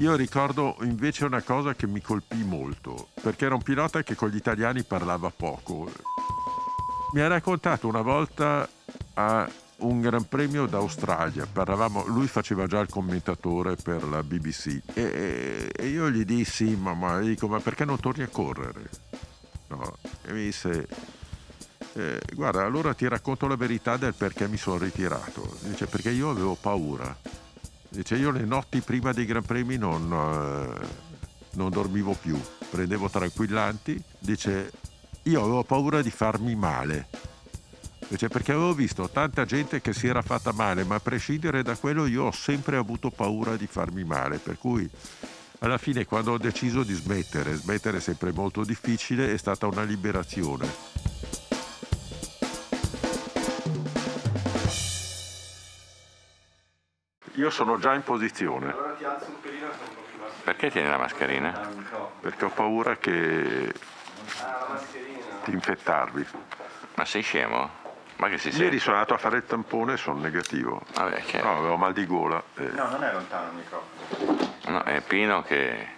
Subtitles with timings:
[0.00, 4.28] Io ricordo invece una cosa che mi colpì molto, perché era un pilota che con
[4.28, 5.90] gli italiani parlava poco.
[7.14, 8.68] Mi ha raccontato una volta
[9.14, 15.70] a un Gran Premio d'Australia, parlavamo, lui faceva già il commentatore per la BBC e,
[15.74, 18.90] e io gli dissi, ma, ma, dico, ma perché non torni a correre?
[19.68, 19.96] No.
[20.24, 20.86] E mi disse,
[21.94, 25.56] eh, guarda, allora ti racconto la verità del perché mi sono ritirato.
[25.60, 27.16] Dice, perché io avevo paura.
[27.96, 30.86] Dice, io le notti prima dei Gran Premi non, eh,
[31.52, 32.38] non dormivo più,
[32.70, 33.98] prendevo tranquillanti.
[34.18, 34.70] Dice,
[35.22, 37.08] io avevo paura di farmi male.
[38.06, 41.74] Dice, perché avevo visto tanta gente che si era fatta male, ma a prescindere da
[41.74, 44.36] quello io ho sempre avuto paura di farmi male.
[44.40, 44.88] Per cui
[45.60, 49.84] alla fine quando ho deciso di smettere, smettere è sempre molto difficile, è stata una
[49.84, 50.95] liberazione.
[57.36, 58.70] Io sono già in posizione.
[58.70, 60.34] Allora ti alzo un pelino e un po' più basso.
[60.44, 61.68] Perché tieni la mascherina?
[62.20, 63.72] Perché ho paura che
[64.42, 65.24] Ah, la mascherina.
[65.44, 66.26] di infettarvi.
[66.94, 67.84] Ma sei scemo?
[68.16, 68.78] Ma che si Ieri sente?
[68.78, 70.80] sono andato a fare il tampone e sono negativo.
[70.94, 71.42] Vabbè, che...
[71.42, 72.42] No, avevo mal di gola.
[72.54, 72.68] eh.
[72.70, 74.54] No, non è lontano il microfono.
[74.68, 75.88] No, è Pino che...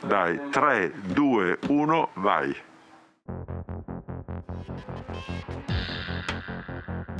[0.00, 2.56] Dai, 3, 2, 1, vai.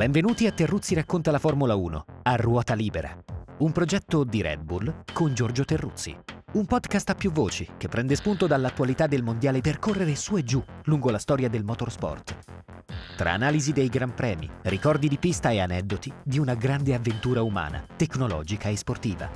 [0.01, 3.15] Benvenuti a Terruzzi racconta la Formula 1 a ruota libera.
[3.59, 6.17] Un progetto di Red Bull con Giorgio Terruzzi.
[6.53, 10.43] Un podcast a più voci che prende spunto dall'attualità del mondiale per correre su e
[10.43, 12.35] giù lungo la storia del motorsport.
[13.15, 17.85] Tra analisi dei gran premi, ricordi di pista e aneddoti di una grande avventura umana,
[17.95, 19.31] tecnologica e sportiva.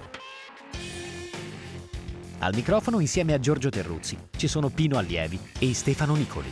[2.38, 6.48] Al microfono insieme a Giorgio Terruzzi ci sono Pino Allievi e Stefano Nicoli.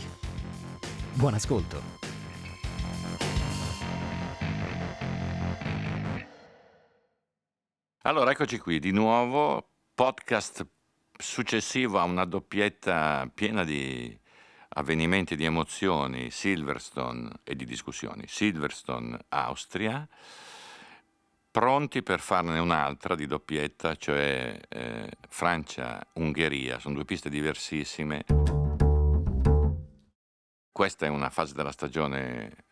[1.15, 2.02] Buon ascolto.
[8.05, 9.65] Allora, eccoci qui di nuovo,
[9.95, 10.67] podcast
[11.17, 14.19] successivo a una doppietta piena di
[14.71, 18.25] avvenimenti, di emozioni, Silverstone e di discussioni.
[18.27, 20.05] Silverstone, Austria,
[21.49, 28.25] pronti per farne un'altra di doppietta, cioè eh, Francia-Ungheria, sono due piste diversissime.
[30.73, 32.65] Questa è una fase della stagione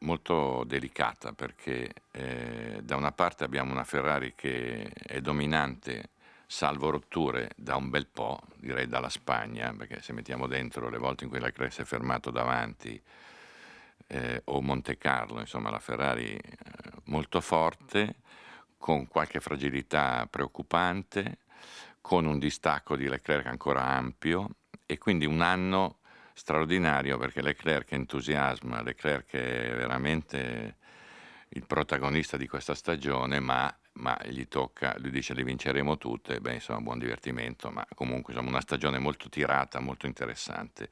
[0.00, 6.10] molto delicata perché eh, da una parte abbiamo una Ferrari che è dominante
[6.46, 11.22] salvo rotture da un bel po', direi dalla Spagna, perché se mettiamo dentro le volte
[11.24, 13.00] in cui la si è fermato davanti
[14.08, 16.40] eh, o Monte Carlo, insomma la Ferrari eh,
[17.04, 18.16] molto forte,
[18.78, 21.38] con qualche fragilità preoccupante,
[22.00, 24.56] con un distacco di Leclerc ancora ampio
[24.86, 25.98] e quindi un anno
[26.40, 30.76] straordinario perché Leclerc entusiasma, Leclerc è veramente
[31.50, 36.54] il protagonista di questa stagione, ma, ma gli tocca, lui dice le vinceremo tutte, beh
[36.54, 40.88] insomma buon divertimento, ma comunque insomma una stagione molto tirata, molto interessante.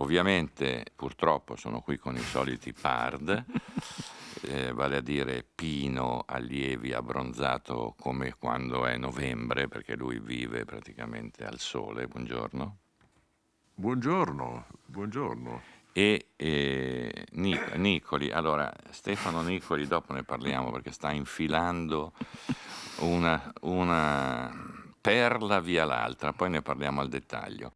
[0.00, 3.44] Ovviamente purtroppo sono qui con i soliti pard,
[4.48, 11.44] eh, vale a dire Pino Allievi abbronzato come quando è novembre, perché lui vive praticamente
[11.44, 12.76] al sole, buongiorno.
[13.74, 15.62] Buongiorno, buongiorno.
[15.92, 22.12] E eh, Nic- Nicoli, allora Stefano Nicoli, dopo ne parliamo perché sta infilando
[23.00, 24.50] una, una
[24.98, 27.72] perla via l'altra, poi ne parliamo al dettaglio.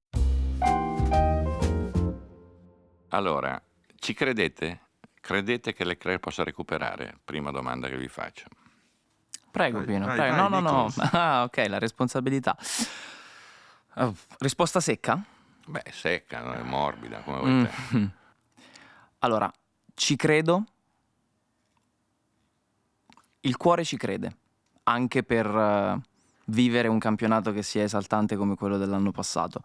[3.19, 3.61] Allora,
[4.01, 4.81] ci credete?
[5.21, 7.17] Credete che Leclerc possa recuperare?
[7.25, 8.47] Prima domanda che vi faccio.
[9.53, 10.07] Prego, Vai, Pino.
[10.07, 10.35] vai, prego.
[10.37, 10.93] vai, no, no, no.
[11.13, 12.57] Ah, ok, la responsabilità.
[13.95, 15.23] Uh, risposta secca?
[15.67, 16.53] Beh, secca, no?
[16.55, 17.63] è morbida, come vuoi Mm.
[17.65, 18.11] te.
[19.21, 19.51] Allora,
[19.95, 20.65] ci credo.
[23.41, 24.37] Il cuore ci crede,
[24.85, 26.01] anche per eh,
[26.47, 29.63] vivere un campionato che sia esaltante come quello dell'anno passato.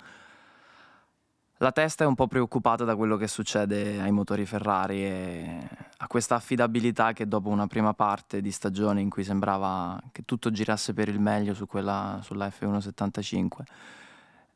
[1.61, 5.67] La testa è un po' preoccupata da quello che succede ai motori Ferrari e
[5.97, 10.51] a questa affidabilità che dopo una prima parte di stagione in cui sembrava che tutto
[10.51, 13.47] girasse per il meglio su quella, sulla F175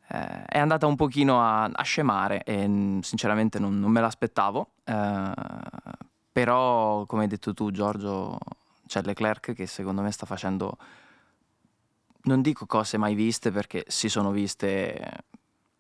[0.08, 4.70] eh, è andata un pochino a, a scemare e mm, sinceramente non, non me l'aspettavo.
[4.86, 5.32] eh,
[6.32, 8.38] però, come hai detto tu, Giorgio,
[8.88, 10.78] c'è Leclerc che secondo me sta facendo,
[12.24, 15.26] non dico cose mai viste perché si sono viste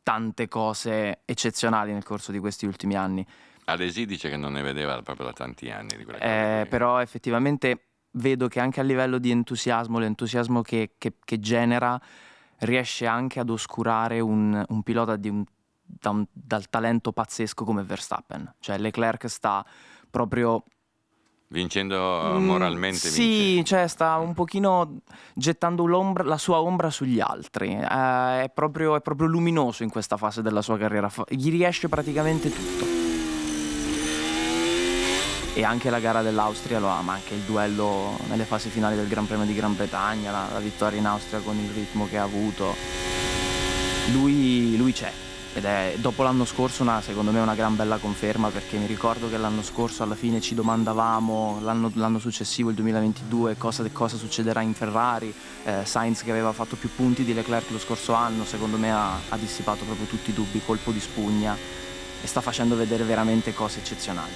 [0.04, 3.26] tante cose eccezionali nel corso di questi ultimi anni.
[3.66, 7.00] Alesi dice che non ne vedeva proprio da tanti anni di quelle cose Eh, però
[7.02, 12.00] effettivamente vedo che anche a livello di entusiasmo, l'entusiasmo che, che- che genera
[12.60, 15.44] riesce anche ad oscurare un, un pilota di un-
[15.82, 18.56] da un- dal talento pazzesco come Verstappen.
[18.60, 19.66] Cioè Leclerc sta
[20.10, 20.64] proprio
[21.54, 23.64] Vincendo Mm, moralmente Sì, vincendo.
[23.68, 25.02] cioè sta un pochino
[25.36, 25.86] gettando
[26.24, 27.74] la sua ombra sugli altri.
[27.74, 27.86] Eh,
[28.44, 31.12] è, proprio, è proprio luminoso in questa fase della sua carriera.
[31.30, 32.86] Gli riesce praticamente tutto.
[35.54, 39.28] E anche la gara dell'Austria lo ama, anche il duello nelle fasi finali del Gran
[39.28, 42.74] Premio di Gran Bretagna, la, la vittoria in Austria con il ritmo che ha avuto.
[44.12, 45.12] Lui, lui c'è.
[45.56, 49.30] Ed è dopo l'anno scorso una, secondo me una gran bella conferma perché mi ricordo
[49.30, 54.62] che l'anno scorso alla fine ci domandavamo l'anno, l'anno successivo, il 2022, cosa, cosa succederà
[54.62, 55.32] in Ferrari.
[55.64, 59.20] Eh, Sainz che aveva fatto più punti di Leclerc lo scorso anno, secondo me ha,
[59.30, 63.80] ha dissipato proprio tutti i dubbi, colpo di spugna e sta facendo vedere veramente cose
[63.80, 64.32] eccezionali.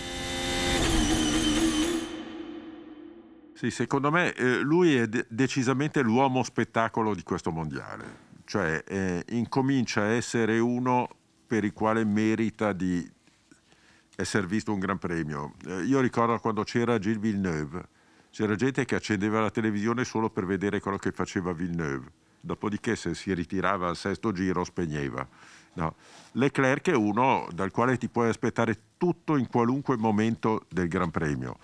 [3.58, 9.26] Sì, secondo me eh, lui è de- decisamente l'uomo spettacolo di questo mondiale, cioè eh,
[9.32, 11.10] incomincia a essere uno
[11.46, 13.06] per il quale merita di
[14.16, 15.54] essere visto un gran premio.
[15.68, 17.88] Eh, io ricordo quando c'era Gilles Villeneuve,
[18.32, 22.10] c'era gente che accendeva la televisione solo per vedere quello che faceva Villeneuve,
[22.40, 25.28] dopodiché se si ritirava al sesto giro spegneva.
[25.74, 25.96] No.
[26.32, 31.58] Leclerc è uno dal quale ti puoi aspettare tutto in qualunque momento del Gran Premio.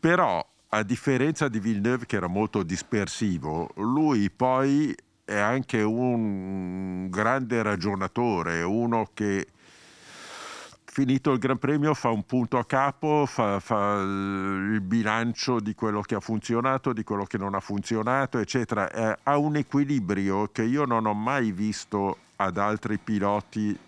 [0.00, 4.92] Però, a differenza di Villeneuve, che era molto dispersivo, lui poi
[5.24, 9.46] è anche un grande ragionatore, uno che
[10.84, 16.02] finito il Gran Premio fa un punto a capo, fa, fa il bilancio di quello
[16.02, 18.90] che ha funzionato, di quello che non ha funzionato, eccetera.
[18.90, 23.78] Eh, ha un equilibrio che io non ho mai visto ad altri piloti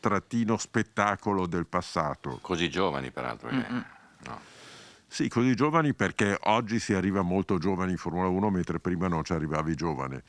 [0.00, 2.38] trattino spettacolo del passato.
[2.40, 3.50] Così giovani, peraltro.
[3.50, 3.66] eh.
[3.70, 4.40] No.
[5.16, 9.24] Sì, così giovani perché oggi si arriva molto giovani in Formula 1 mentre prima non
[9.24, 10.22] ci arrivavi giovane.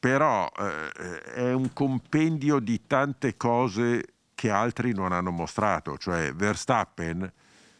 [0.00, 7.30] Però eh, è un compendio di tante cose che altri non hanno mostrato, cioè Verstappen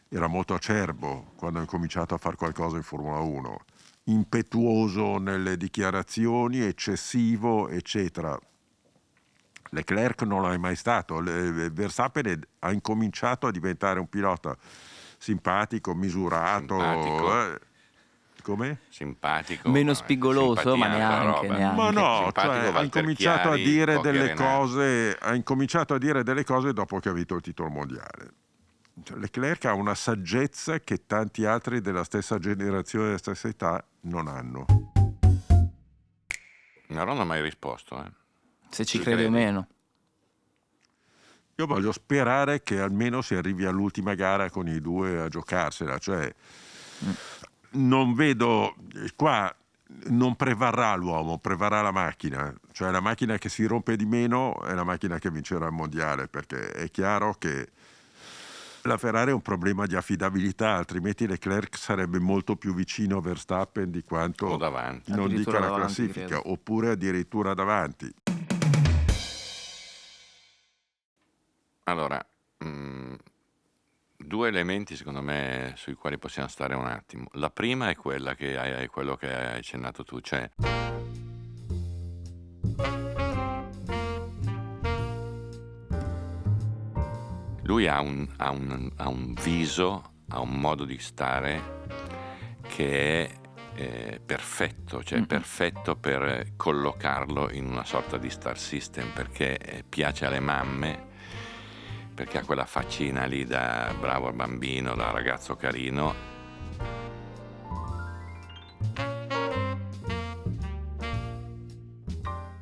[0.09, 3.57] era molto acerbo quando ha incominciato a fare qualcosa in Formula 1,
[4.03, 8.39] impetuoso nelle dichiarazioni, eccessivo, eccetera.
[9.71, 14.55] Leclerc non è mai stato, Verstappen ha incominciato a diventare un pilota
[15.17, 16.77] simpatico, misurato.
[16.77, 17.41] Simpatico.
[17.41, 17.59] eh,
[18.43, 18.79] come?
[18.89, 19.69] Simpatico.
[19.69, 21.75] Meno spigoloso, ma neanche, neanche.
[21.75, 25.97] Ma no, Simpatico cioè, ha incominciato a Chiari, dire Cocchi delle cose, ha incominciato a
[25.97, 28.31] dire delle cose dopo che ha vinto il titolo mondiale.
[29.03, 34.27] Cioè, Leclerc ha una saggezza che tanti altri della stessa generazione, della stessa età, non
[34.27, 34.65] hanno.
[36.87, 38.01] No, non ha mai risposto.
[38.01, 38.09] eh.
[38.69, 39.67] Se ci Ci credi o meno.
[41.59, 46.31] Io voglio sperare che almeno si arrivi all'ultima gara con i due a giocarsela, cioè
[47.71, 48.75] non vedo
[49.15, 49.51] qua
[50.09, 54.75] non prevarrà l'uomo, prevarrà la macchina, cioè la macchina che si rompe di meno è
[54.75, 57.69] la macchina che vincerà il mondiale, perché è chiaro che
[58.83, 63.89] la Ferrari è un problema di affidabilità, altrimenti Leclerc sarebbe molto più vicino a Verstappen
[63.89, 64.45] di quanto
[65.05, 66.51] non dica la classifica, credo.
[66.51, 68.13] oppure addirittura davanti.
[71.89, 72.21] Allora,
[72.65, 73.13] mm,
[74.17, 77.27] due elementi secondo me sui quali possiamo stare un attimo.
[77.33, 80.51] La prima è quella che hai, è quello che hai accennato tu, cioè
[87.63, 91.85] lui ha un, ha un- ha un viso, ha un modo di stare
[92.67, 93.31] che è
[93.75, 100.25] eh, perfetto, cioè perfetto per collocarlo in una sorta di star system perché eh, piace
[100.25, 101.06] alle mamme,
[102.17, 106.15] perché ha quella faccina lì da bravo bambino, da ragazzo carino.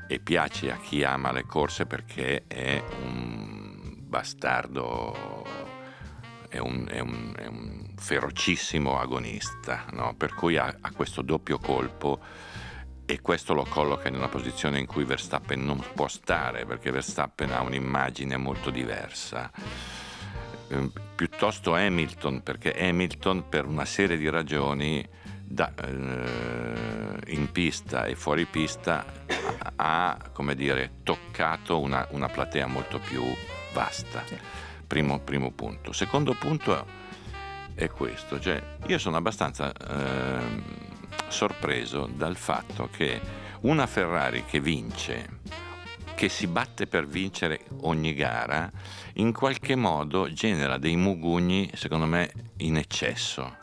[0.09, 5.45] E piace a chi ama le corse perché è un bastardo,
[6.49, 10.15] è un, è un- è un ferocissimo agonista, no?
[10.17, 12.19] per cui ha, ha questo doppio colpo
[13.05, 17.51] e questo lo colloca in una posizione in cui Verstappen non può stare perché Verstappen
[17.51, 19.51] ha un'immagine molto diversa.
[20.67, 25.07] Eh, piuttosto Hamilton, perché Hamilton per una serie di ragioni
[25.43, 29.05] da- eh, in pista e fuori pista
[29.75, 33.23] ha come dire, toccato una, una platea molto più
[33.73, 34.23] vasta.
[34.87, 35.93] Primo, primo punto.
[35.93, 37.03] Secondo punto
[37.75, 40.63] è questo, cioè io sono abbastanza ehm,
[41.27, 43.19] sorpreso dal fatto che
[43.61, 45.39] una Ferrari che vince,
[46.15, 48.71] che si batte per vincere ogni gara,
[49.15, 53.57] in qualche modo genera dei mugugni, secondo me, in eccesso.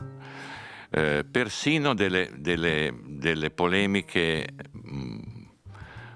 [0.89, 5.19] Eh, persino delle, delle- delle polemiche mh,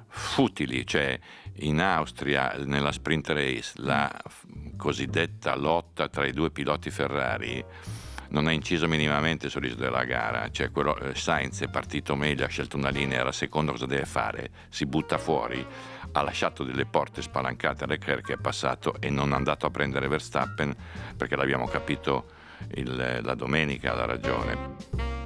[0.07, 1.17] futili, cioè
[1.61, 4.11] in Austria nella sprint race la
[4.75, 7.63] cosiddetta lotta tra i due piloti Ferrari
[8.29, 12.47] non ha inciso minimamente sull'isola della gara, cioè quello, eh, Sainz è partito meglio, ha
[12.47, 14.49] scelto una linea, era secondo cosa deve fare?
[14.69, 15.65] Si butta fuori,
[16.11, 19.69] ha lasciato delle porte spalancate a Leclerc che è passato e non è andato a
[19.69, 20.75] prendere Verstappen
[21.15, 22.31] perché l'abbiamo capito
[22.75, 25.16] il, la domenica, ha ragione.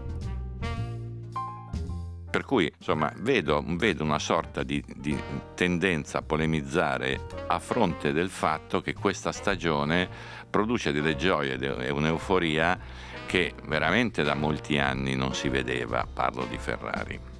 [2.32, 5.16] Per cui insomma vedo, vedo una sorta di, di,
[5.54, 10.08] tendenza a polemizzare a fronte del fatto che questa stagione
[10.50, 12.80] produce delle gioie e un'euforia
[13.26, 17.31] che veramente da molti anni non si vedeva, parlo di Ferrari.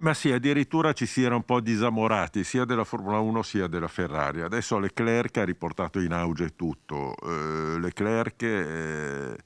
[0.00, 3.88] Ma sì, addirittura ci si era un po' disamorati sia della Formula 1 sia della
[3.88, 4.42] Ferrari.
[4.42, 7.16] Adesso Leclerc ha riportato in auge tutto.
[7.20, 9.36] Eh, Leclerc eh,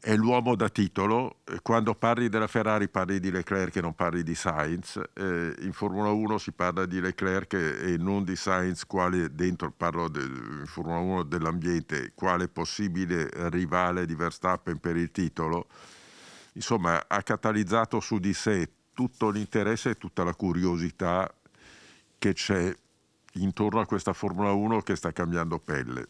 [0.00, 1.40] è l'uomo da titolo.
[1.60, 4.98] Quando parli della Ferrari parli di Leclerc e non parli di Sainz.
[5.12, 10.08] Eh, in Formula 1 si parla di Leclerc e non di Sainz, quale dentro parlo
[10.08, 15.66] de, in Formula 1 dell'ambiente, quale possibile rivale di Verstappen per il titolo.
[16.54, 21.34] Insomma, ha catalizzato su di sé tutto l'interesse e tutta la curiosità
[22.18, 22.70] che c'è
[23.34, 26.06] intorno a questa Formula 1 che sta cambiando pelle.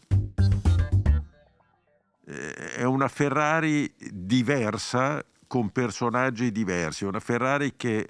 [2.25, 8.09] È una Ferrari diversa con personaggi diversi, una Ferrari che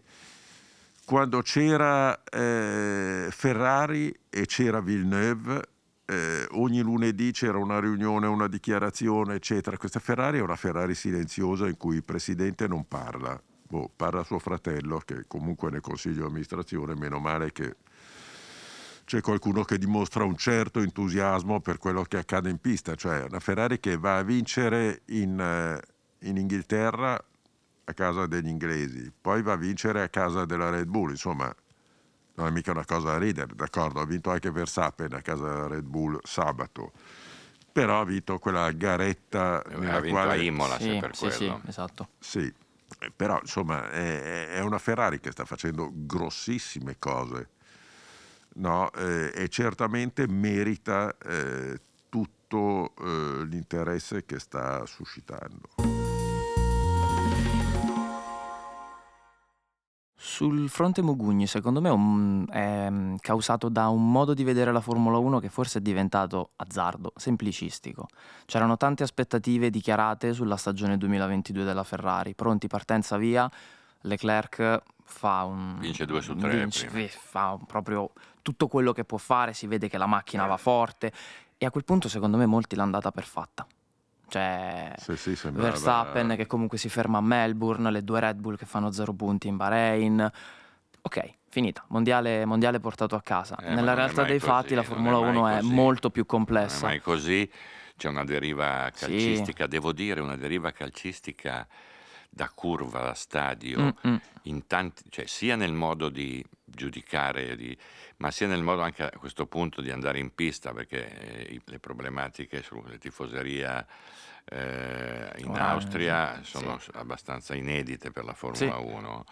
[1.05, 5.61] quando c'era eh, Ferrari e c'era Villeneuve,
[6.05, 9.77] eh, ogni lunedì c'era una riunione, una dichiarazione, eccetera.
[9.77, 13.39] Questa Ferrari è una Ferrari silenziosa in cui il presidente non parla,
[13.71, 17.77] boh, parla suo fratello che comunque nel consiglio di amministrazione, meno male che
[19.05, 23.39] c'è qualcuno che dimostra un certo entusiasmo per quello che accade in pista, cioè una
[23.39, 27.23] Ferrari che va a vincere in, eh, in Inghilterra
[27.85, 31.53] a casa degli inglesi, poi va a vincere a casa della Red Bull, insomma
[32.33, 35.67] non è mica una cosa da ridere, d'accordo, ha vinto anche Verstappen a casa della
[35.67, 36.91] Red Bull sabato,
[37.71, 40.31] però ha vinto quella garetta nella ha vinto quale...
[40.33, 41.59] a Imola sì, per sì, quello.
[41.61, 42.07] Sì, esatto.
[42.19, 42.53] Sì,
[43.15, 47.49] però insomma è, è, una Ferrari che sta facendo grossissime cose
[48.55, 48.91] no?
[48.93, 51.79] eh, e certamente merita eh,
[52.09, 56.00] tutto eh, l'interesse che sta suscitando.
[60.23, 64.71] Sul fronte Mugugni, secondo me è, un, è, mm, causato da un modo di vedere
[64.71, 68.05] la Formula 1 che forse è diventato azzardo, semplicistico.
[68.45, 73.49] C'erano tante aspettative dichiarate sulla stagione 2022 della Ferrari, pronti partenza via,
[74.01, 75.79] Leclerc fa un...
[75.79, 76.55] Vince due su tre.
[76.55, 78.11] Vince, fa proprio
[78.43, 81.11] tutto quello che può fare, si vede che la macchina va forte
[81.57, 83.65] e a quel punto secondo me molti l'hanno data per fatta.
[84.31, 88.65] Cioè, sì, sì, Verstappen che comunque si ferma a Melbourne, le due Red Bull che
[88.65, 90.31] fanno zero punti in Bahrain.
[91.01, 93.57] Ok, finita, mondiale, mondiale portato a casa.
[93.57, 96.85] Eh, Nella realtà dei così, fatti la Formula 1 è, è molto più complessa.
[96.85, 97.51] Ma è così,
[97.97, 99.69] c'è una deriva calcistica, sì.
[99.69, 101.67] devo dire una deriva calcistica
[102.33, 103.93] da curva, da stadio,
[104.65, 107.77] tanti, cioè, sia nel modo di giudicare, di,
[108.17, 111.79] ma sia nel modo anche a questo punto di andare in pista, perché eh, le
[111.79, 113.85] problematiche sulla tifoseria
[114.45, 116.89] eh, in oh, Austria eh, sono sì.
[116.93, 118.85] abbastanza inedite per la Formula sì.
[118.85, 119.25] 1.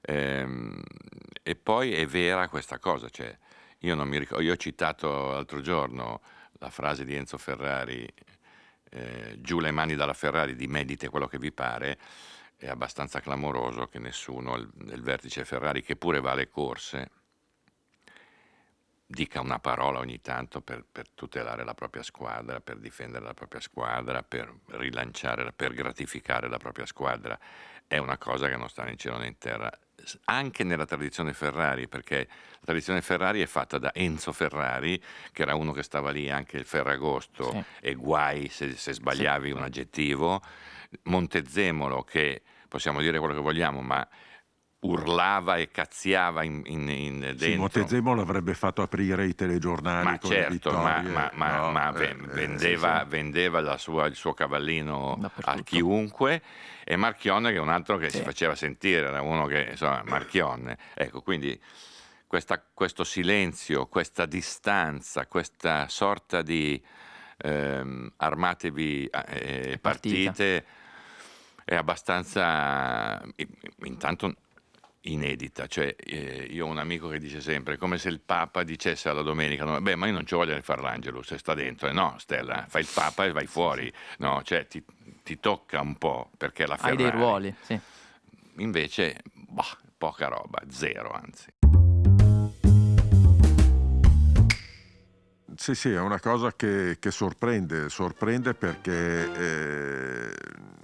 [0.00, 0.82] Ehm,
[1.42, 3.36] e poi è vera questa cosa, cioè,
[3.80, 6.22] io, non mi ricordo, io ho citato l'altro giorno
[6.60, 8.08] la frase di Enzo Ferrari,
[8.90, 11.98] eh, giù le mani dalla Ferrari, di me dite quello che vi pare,
[12.58, 17.10] è abbastanza clamoroso che nessuno nel vertice Ferrari, che pure va alle corse,
[19.06, 23.60] dica una parola ogni tanto per, per, tutelare la propria squadra, per difendere la propria
[23.60, 27.38] squadra, per rilanciare, per gratificare la propria squadra.
[27.86, 29.70] È una cosa che non sta né in cielo né in terra,
[30.24, 35.00] anche nella tradizione Ferrari, perché la tradizione Ferrari è fatta da Enzo Ferrari,
[35.32, 37.64] che era uno che stava lì anche il Ferragosto sì.
[37.80, 39.54] e guai se, se sbagliavi sì.
[39.54, 40.42] un aggettivo
[41.04, 44.06] Montezemolo che possiamo dire quello che vogliamo, ma
[44.80, 47.46] urlava e cazziava in, in, in dentro.
[47.46, 51.92] Sì, Montezemolo avrebbe fatto aprire i telegiornali ma con certo, ma, ma, ma, no, ma
[51.98, 56.42] eh, vendeva, eh, sì, vendeva sua, il suo cavallino a chiunque
[56.84, 58.18] e Marchionne che è un altro che sì.
[58.18, 60.78] si faceva sentire, era uno che insomma Marchionne.
[60.94, 61.58] Ecco, quindi
[62.26, 66.80] questa, questo silenzio, questa distanza, questa sorta di
[67.38, 70.64] ehm, armatevi eh, partite
[71.64, 73.20] è abbastanza
[73.82, 74.34] intanto
[75.12, 78.62] inedita, cioè eh, io ho un amico che dice sempre è come se il Papa
[78.62, 81.88] dicesse alla domenica no, beh ma io non ci voglio fare l'angelo se sta dentro,
[81.88, 84.82] eh, no Stella fai il Papa e vai fuori, no, cioè ti,
[85.22, 87.78] ti tocca un po' perché la Ferrari hai dei ruoli, sì.
[88.56, 91.77] invece bah, poca roba, zero anzi.
[95.60, 100.34] Sì, sì, è una cosa che, che sorprende, sorprende perché eh,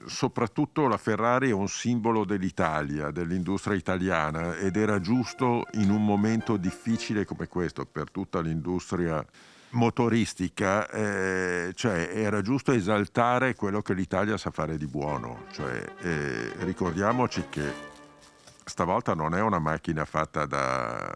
[0.04, 6.56] soprattutto la Ferrari è un simbolo dell'Italia, dell'industria italiana ed era giusto in un momento
[6.56, 9.24] difficile come questo per tutta l'industria
[9.70, 16.52] motoristica, eh, cioè era giusto esaltare quello che l'Italia sa fare di buono, cioè, eh,
[16.64, 17.92] ricordiamoci che
[18.64, 21.14] stavolta non è una macchina fatta da,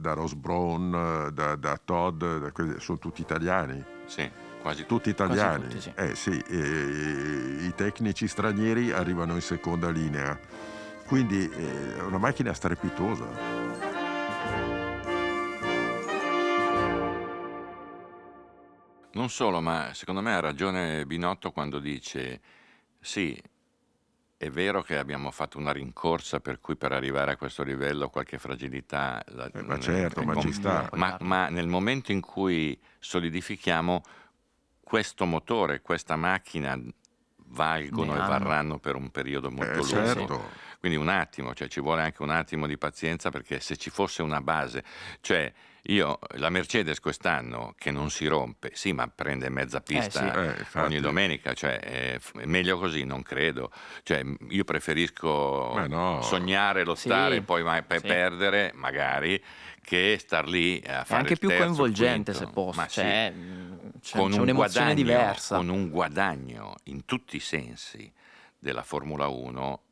[0.00, 3.84] da Ross Brown, da, da Todd, da quelli, sono tutti italiani.
[4.06, 4.28] Sì,
[4.60, 5.64] quasi tutti italiani.
[5.68, 5.92] tutti, sì.
[5.94, 10.38] Eh sì, e- i tecnici stranieri arrivano in seconda linea.
[11.06, 13.68] Quindi eh, è una macchina strepitosa.
[19.12, 22.40] Non solo, ma secondo me ha ragione Binotto quando dice
[23.00, 23.36] sì,
[24.42, 28.38] è vero che abbiamo fatto una rincorsa per cui per arrivare a questo livello qualche
[28.38, 29.22] fragilità...
[29.26, 30.88] la- Eh, ma certo, ma ci sta.
[30.94, 34.02] Ma, ma nel momento in cui solidifichiamo
[34.80, 36.74] questo motore, questa macchina
[37.48, 39.88] valgono Ne e varranno per un periodo molto Eh, lungo.
[39.88, 40.50] certo.
[40.78, 44.22] Quindi un attimo, cioè ci vuole anche un attimo di pazienza perché se ci fosse
[44.22, 44.82] una base,
[45.20, 45.52] cioè
[45.84, 50.64] io la Mercedes quest'anno che non si rompe, sì, ma prende mezza pista sì.
[50.74, 53.70] Eh, ogni domenica, cioè è è meglio così, non credo.
[54.02, 56.20] Cioè, io preferisco no.
[56.22, 58.06] sognare, lottare Sì, e poi ma- per sì.
[58.06, 59.42] perdere, magari,
[59.82, 62.46] che star lì a È fare anche il più terzo, coinvolgente quinto.
[62.46, 62.86] se posso.
[62.88, 65.56] Cioè, mh, c'è, con c'è un un'emozione guadagno, diversa.
[65.56, 68.12] Con un guadagno in tutti i sensi
[68.58, 69.82] della Formula 1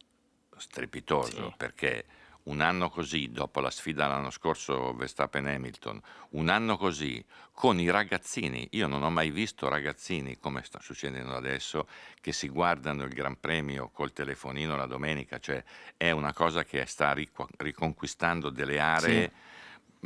[0.57, 1.55] strepitoso, Sì.
[1.57, 2.05] perché
[2.49, 6.01] un anno così, dopo la sfida l'anno scorso Verstappen-Hamilton,
[6.31, 11.35] un anno così, con i ragazzini, io non ho mai visto ragazzini, come sta succedendo
[11.37, 11.87] adesso,
[12.21, 15.63] che si guardano il Gran Premio col telefonino la domenica, cioè
[15.97, 19.33] è una cosa che sta rico- riconquistando delle aree...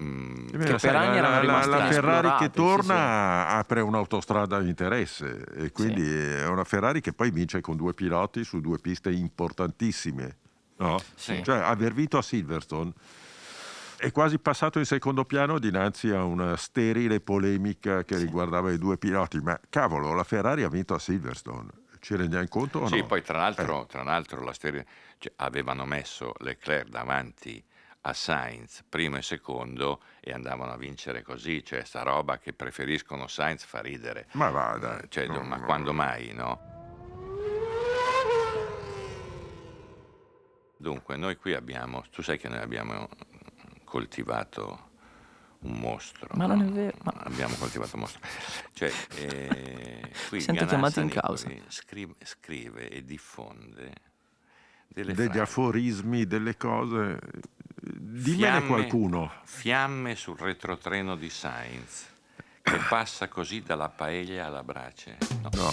[0.00, 3.80] mm, Eh beh, Che per anni la, la- la Ferrari che inesplorate, sì, torna apre
[3.82, 8.60] un'autostrada di interesse e quindi è una Ferrari che poi vince con due piloti su
[8.60, 10.38] due piste importantissime.
[10.82, 11.00] No?
[11.14, 11.42] Sì.
[11.42, 12.92] Cioè aver vinto a Silverstone
[13.96, 18.98] è quasi passato in secondo piano dinanzi a una sterile polemica che riguardava i due
[18.98, 19.38] piloti.
[19.40, 21.68] Ma cavolo, la Ferrari ha vinto a Silverstone.
[22.00, 23.06] Ci rendiamo conto o Sì, no?
[23.06, 24.84] poi tra l'altro, tra l'altro la serie-
[25.18, 27.62] cioè, avevano messo Leclerc davanti
[28.04, 33.28] a Sainz, primo e secondo, e andavano a vincere così, cioè sta roba che preferiscono
[33.28, 34.26] Sainz fa ridere.
[34.32, 34.98] Ma vada.
[35.00, 35.64] Eh, cioè, No, ma no.
[35.64, 36.81] quando mai, no?
[40.82, 43.08] Dunque, noi qui abbiamo, tu sai che noi abbiamo
[43.84, 44.90] coltivato
[45.60, 46.26] un mostro.
[46.34, 46.64] Ma non no?
[46.66, 48.20] è vero, ma- Abbiamo coltivato un mostro.
[48.72, 51.48] Cioè, eh, qui Mi sento chiamato in causa.
[51.68, 53.92] Scrive, scrive e diffonde
[54.88, 55.38] delle Degli frasi.
[55.38, 57.16] aforismi, delle cose.
[57.80, 59.32] Dimmene Fiamme- qualcuno.
[59.44, 62.06] Fiamme sul retrotreno di Sainz
[62.60, 65.16] che passa così dalla paella alla brace.
[65.42, 65.72] No, No,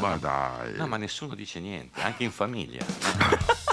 [0.00, 0.74] ma dai.
[0.74, 2.84] no, ma nessuno dice niente, anche in famiglia.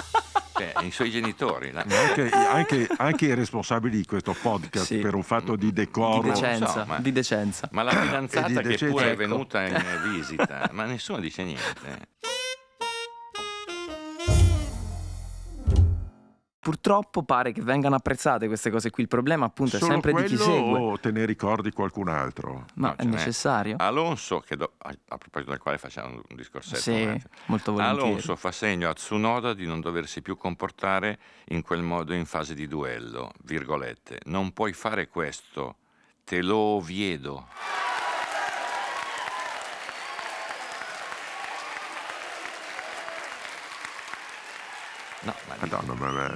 [0.56, 1.70] cioè, i suoi genitori.
[1.72, 4.98] la- anche, anche- anche i responsabili di questo podcast Sì.
[4.98, 6.22] per un fatto di Di decoro.
[6.28, 7.68] decenza, so, ma- di decenza.
[7.72, 9.16] Ma la fidanzata di che pure è ecco.
[9.18, 9.74] venuta in
[10.12, 12.08] visita, ma nessuno dice niente.
[16.66, 19.04] Purtroppo pare che vengano apprezzate queste cose qui.
[19.04, 20.78] Il problema appunto è Solo sempre di chi segue.
[20.80, 22.64] o te ne ricordi qualcun altro?
[22.74, 23.14] Ma No, è ce n'è.
[23.14, 23.76] necessario?
[23.78, 26.80] Alonso, che do- a, proposito del quale facciamo un discorsetto.
[26.80, 27.18] Sì, attimo.
[27.46, 28.08] molto volentieri.
[28.08, 32.52] Alonso fa segno a Tsunoda di non doversi più comportare in quel modo in fase
[32.54, 34.18] di duello, virgolette.
[34.24, 35.76] Non puoi fare questo,
[36.24, 37.46] te lo viedo.
[45.22, 46.26] No, ma di- Madonna, ma- ma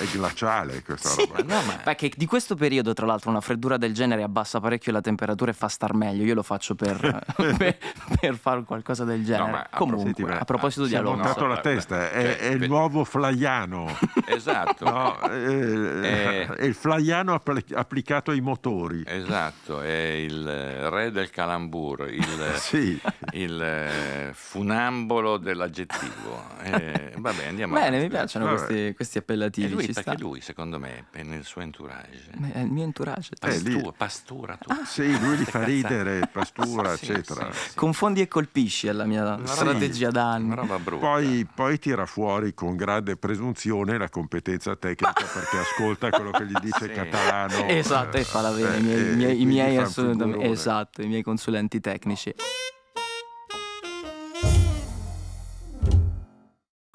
[0.00, 1.26] è glaciale questa Sì.
[1.26, 1.42] roba.
[1.54, 5.00] no, ma- Perché di questo periodo, tra l'altro, una freddura del genere abbassa parecchio la
[5.00, 6.24] temperatura e fa star meglio.
[6.24, 6.98] Io lo faccio per,
[7.56, 7.78] per,
[8.20, 9.68] per fare qualcosa del genere.
[9.70, 12.36] a Comunque, Senti, a proposito di Si è Alonso, montato la Beh, testa, è, cioè,
[12.38, 13.96] è il beh- nuovo flaiano.
[14.26, 14.84] Esatto.
[14.84, 16.46] No, è, Eh.
[16.46, 19.02] è il flaiano appli- applicato ai motori.
[19.06, 23.00] Esatto, è il eh, re del calambur, il, Sì.
[23.32, 26.42] il eh, funambolo dell'aggettivo.
[26.62, 28.04] Eh, vabbè, andiamo bene, avanti.
[28.04, 29.68] mi piacciono questi, questi E appellativi.
[29.70, 30.18] lui, ci perché sta.
[30.22, 32.30] lui, secondo me, è nel suo entourage.
[32.52, 33.30] È il mio entourage.
[33.40, 34.74] Eh, lì- Pastura, pastura tu.
[34.84, 37.52] Sì, lui li fa ridere, pastura, Sì, eccetera.
[37.52, 37.76] sì, sì.
[37.76, 40.46] Confondi e colpisci è la mia strategia da anni.
[40.46, 41.06] Una roba brutta.
[41.06, 46.58] Poi, poi tira fuori con grande presunzione la competenza tecnica perché ascolta quello che gli
[46.60, 46.88] dice Sì.
[46.92, 47.66] Catalano.
[47.68, 48.76] Esatto, e fa la bene.
[48.76, 50.44] eh, I miei, e- i miei- e i miei assolutamente.
[50.50, 52.34] Esatto, i miei consulenti tecnici.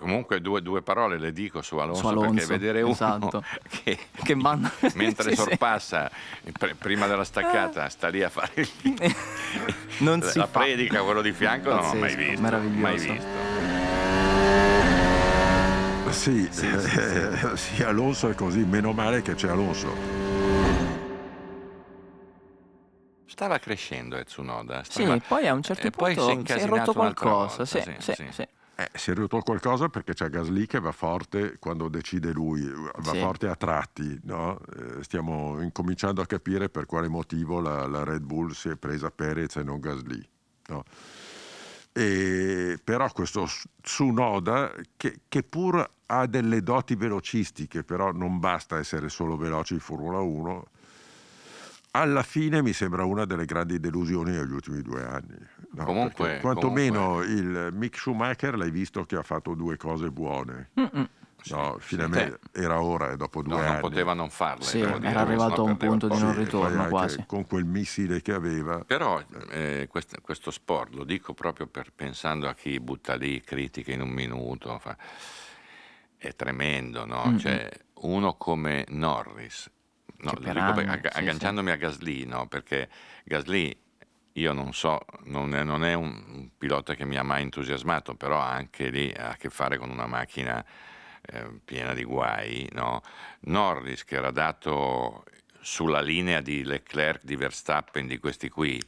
[0.02, 3.44] Comunque due, due parole le dico su Alonso, Su Alonso, perché vedere uno esatto.
[3.84, 5.36] che, Che manda- mentre Sì, sì.
[5.36, 6.10] sorpassa
[6.52, 9.16] pr- prima della staccata sta lì a fare il-
[10.00, 10.60] Non si la fa.
[10.62, 12.42] predica, quello di fianco non l'ho mai visto.
[12.42, 12.82] meraviglioso.
[12.82, 13.30] Mai visto.
[16.10, 19.96] Sì, eh, sì, Alonso è così, meno male che c'è Alonso.
[23.26, 24.84] Stava crescendo eh, Tsunoda.
[24.84, 26.94] Sì, stava- poi a un certo e poi punto si è si è incasinato rotto
[26.94, 27.58] qualcosa.
[27.58, 28.48] volta, Sì, sì, sì.
[28.82, 33.12] Eh, si è rotto qualcosa perché c'è Gasly che va forte quando decide lui, va
[33.12, 33.20] Sì.
[33.20, 34.20] forte a tratti.
[34.24, 34.60] no?
[34.76, 39.12] Eh, stiamo incominciando a capire per quale motivo la, la Red Bull si è presa
[39.12, 40.28] Perez e non Gasly.
[40.68, 40.84] no?
[41.94, 43.48] E, però questo
[43.82, 49.80] Tsunoda, che, che pur ha delle doti velocistiche, però non basta essere solo veloci in
[49.82, 50.66] Formula 1,
[51.92, 55.36] alla fine mi sembra una delle grandi delusioni degli ultimi due anni.
[55.74, 55.84] no?
[55.86, 60.72] Comunque- quantomeno il Mick Schumacher l'hai visto che ha fatto due cose buone.
[60.80, 61.10] Mm-mm.
[61.46, 63.72] No, finalmente era ora, eh, dopo due No, anni.
[63.72, 64.64] non poteva non farle.
[64.64, 67.24] Sì, dire, era perché arrivato a un punto di non Sì, ritorno quasi.
[67.26, 68.84] Con quel missile che aveva.
[68.86, 73.92] Però eh, quest- questo sport, lo dico proprio per, pensando a chi butta lì critiche
[73.92, 74.96] in un minuto, fa-
[76.18, 77.24] è tremendo, no?
[77.26, 77.38] Mm-mm.
[77.40, 77.70] Cioè,
[78.02, 79.68] uno come Norris,
[80.22, 82.48] no, dico per- anni, agga- sì, agganciandomi a Gasly, no?
[82.48, 82.90] Perché
[83.24, 83.76] Gasly,
[84.34, 88.16] io non so, non è, non è un, un pilota che mi ha mai entusiasmato,
[88.16, 90.64] però anche lì ha a che fare con una macchina
[91.22, 93.02] eh, piena di guai, no?
[93.42, 95.24] Norris che era dato
[95.60, 98.82] sulla linea di Leclerc, di Verstappen, di questi qui,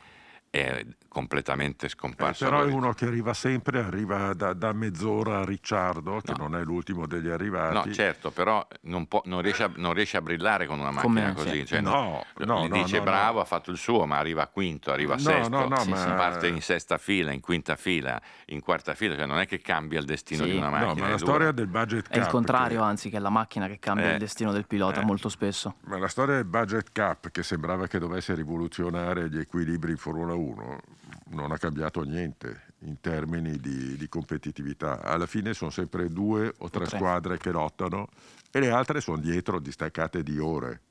[0.49, 2.43] è completamente Eh, scomparso.
[2.43, 6.47] però è uno che arriva sempre, arriva da, da mezz'ora a Ricciardo, che No.
[6.49, 7.87] non è l'ultimo degli arrivati.
[7.87, 11.31] No, certo, però non, può- non riesce a, non riesce a brillare con una macchina
[11.31, 11.59] Come- così.
[11.59, 11.65] sì.
[11.67, 13.41] cioè, No, no, gli no, dice no, bravo, no.
[13.41, 16.47] ha fatto il suo, ma arriva quinto, arriva No, sesto, no, no, sì, ma- parte
[16.47, 20.05] in sesta fila, in quinta fila, in quarta fila, cioè non è che cambia il
[20.05, 20.49] destino Sì.
[20.51, 21.01] di una No, macchina.
[21.01, 22.13] ma è la storia del budget cap.
[22.17, 24.65] È il contrario, che- anzi, che è la macchina che cambia Eh, il destino del
[24.65, 25.05] pilota eh.
[25.05, 25.75] molto spesso.
[25.85, 30.33] Ma la storia del budget cap, che sembrava che dovesse rivoluzionare gli equilibri in Formula
[30.33, 30.79] 1,
[31.29, 35.01] non ha cambiato niente in termini di, di competitività.
[35.01, 36.97] Alla fine sono sempre due o tre tre.
[36.97, 38.07] squadre che lottano
[38.51, 40.81] e le altre sono dietro distaccate di ore.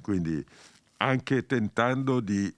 [0.00, 0.44] Quindi
[0.98, 2.52] anche tentando di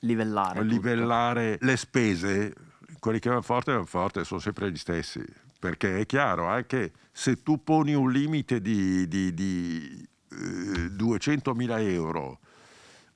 [0.00, 0.64] Livellare.
[0.64, 2.54] livellare le spese,
[2.98, 5.24] quelli che vanno forte vanno forte, sono sempre gli stessi.
[5.58, 12.40] Perché è chiaro, anche se tu poni un limite di, di, di eh, 200.000 euro,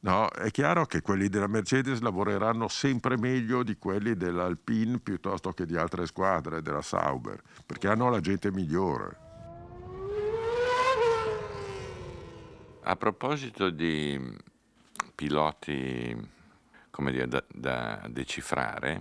[0.06, 5.66] no, è chiaro che quelli della Mercedes lavoreranno sempre meglio di quelli dell'Alpine piuttosto che
[5.66, 9.24] di altre squadre, della Sauber, perché hanno la gente migliore.
[12.82, 14.18] A proposito di
[15.12, 16.16] piloti,
[16.90, 19.00] come dire, da, da decifrare,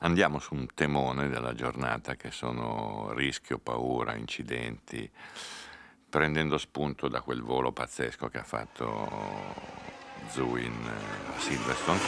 [0.00, 5.08] andiamo su un temone della giornata che sono rischio, paura, incidenti,
[6.12, 9.08] prendendo spunto da quel volo pazzesco che ha fatto
[10.28, 12.00] Zuin eh, a Silverstone.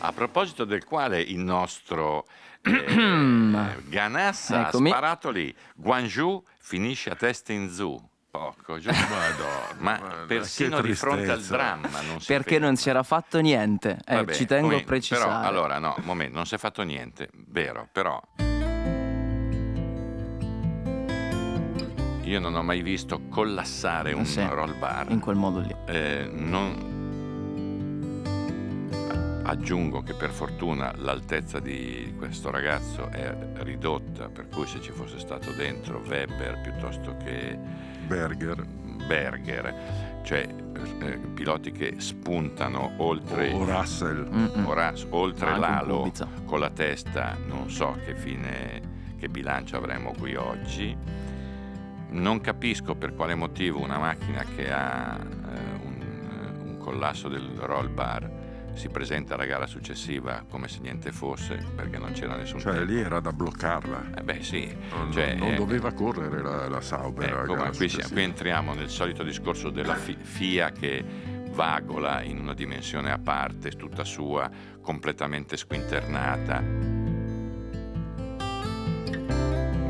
[0.00, 2.26] A proposito del quale il nostro
[2.62, 4.90] eh, Ganassa Eccomi.
[4.90, 8.08] ha sparato lì, Guangzhou finisce a testa in Zoo.
[8.28, 8.90] Poco, giù.
[9.78, 12.66] ma Madonna, persino di fronte al dramma non si Perché ferma.
[12.66, 14.00] non si era fatto niente.
[14.04, 15.30] Eh, Vabbè, ci tengo a precisare.
[15.30, 18.20] Però, allora, no, momento, non si è fatto niente, vero, però...
[22.32, 25.10] Io non ho mai visto collassare un Sì, roll bar.
[25.10, 25.74] In quel modo lì.
[25.84, 26.90] Eh, non-
[29.44, 35.18] Aggiungo che per fortuna l'altezza di questo ragazzo è ridotta, per cui se ci fosse
[35.18, 37.58] stato dentro Weber piuttosto che
[38.06, 38.64] Berger
[39.06, 40.48] Berger, cioè
[41.00, 44.26] eh, piloti che spuntano oltre, o Russell.
[44.32, 44.64] Mm-mm.
[44.66, 46.10] ora- oltre l'alo
[46.46, 48.80] con la testa, non so che fine,
[49.18, 50.96] che bilancio avremo qui oggi.
[52.12, 57.92] Non capisco per quale motivo una macchina che ha eh, un, un collasso del roll
[57.92, 58.40] bar
[58.74, 62.90] si presenta alla gara successiva come se niente fosse, perché non c'era nessun Cioè tempo.
[62.92, 64.12] lì era da bloccarla.
[64.16, 67.28] Eh beh sì, Non, cioè, non eh, doveva correre la, la Sauber.
[67.28, 71.04] Ecco, gara ma qui, qui entriamo nel solito discorso della fi- FIA che
[71.50, 76.60] vagola in una dimensione a parte, tutta sua, completamente squinternata.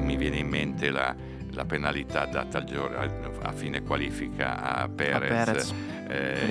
[0.01, 1.15] Mi viene in mente la,
[1.53, 3.11] la penalità data al
[3.43, 5.31] a, fine qualifica a Perez.
[5.31, 5.75] A Perez,
[6.09, 6.45] eh.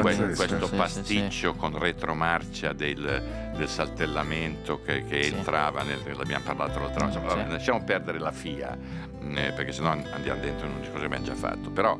[0.00, 0.34] Pazzesco.
[0.34, 5.34] questo Sì, sì, pasticcio con retromarcia del, del saltellamento che, che Sì.
[5.34, 7.26] entrava nel, l'abbiamo parlato l'altra volta, Sì.
[7.26, 11.24] Vabbè, lasciamo perdere la FIA eh, perché sennò andiamo dentro in un discorso che abbiamo
[11.24, 11.98] già fatto però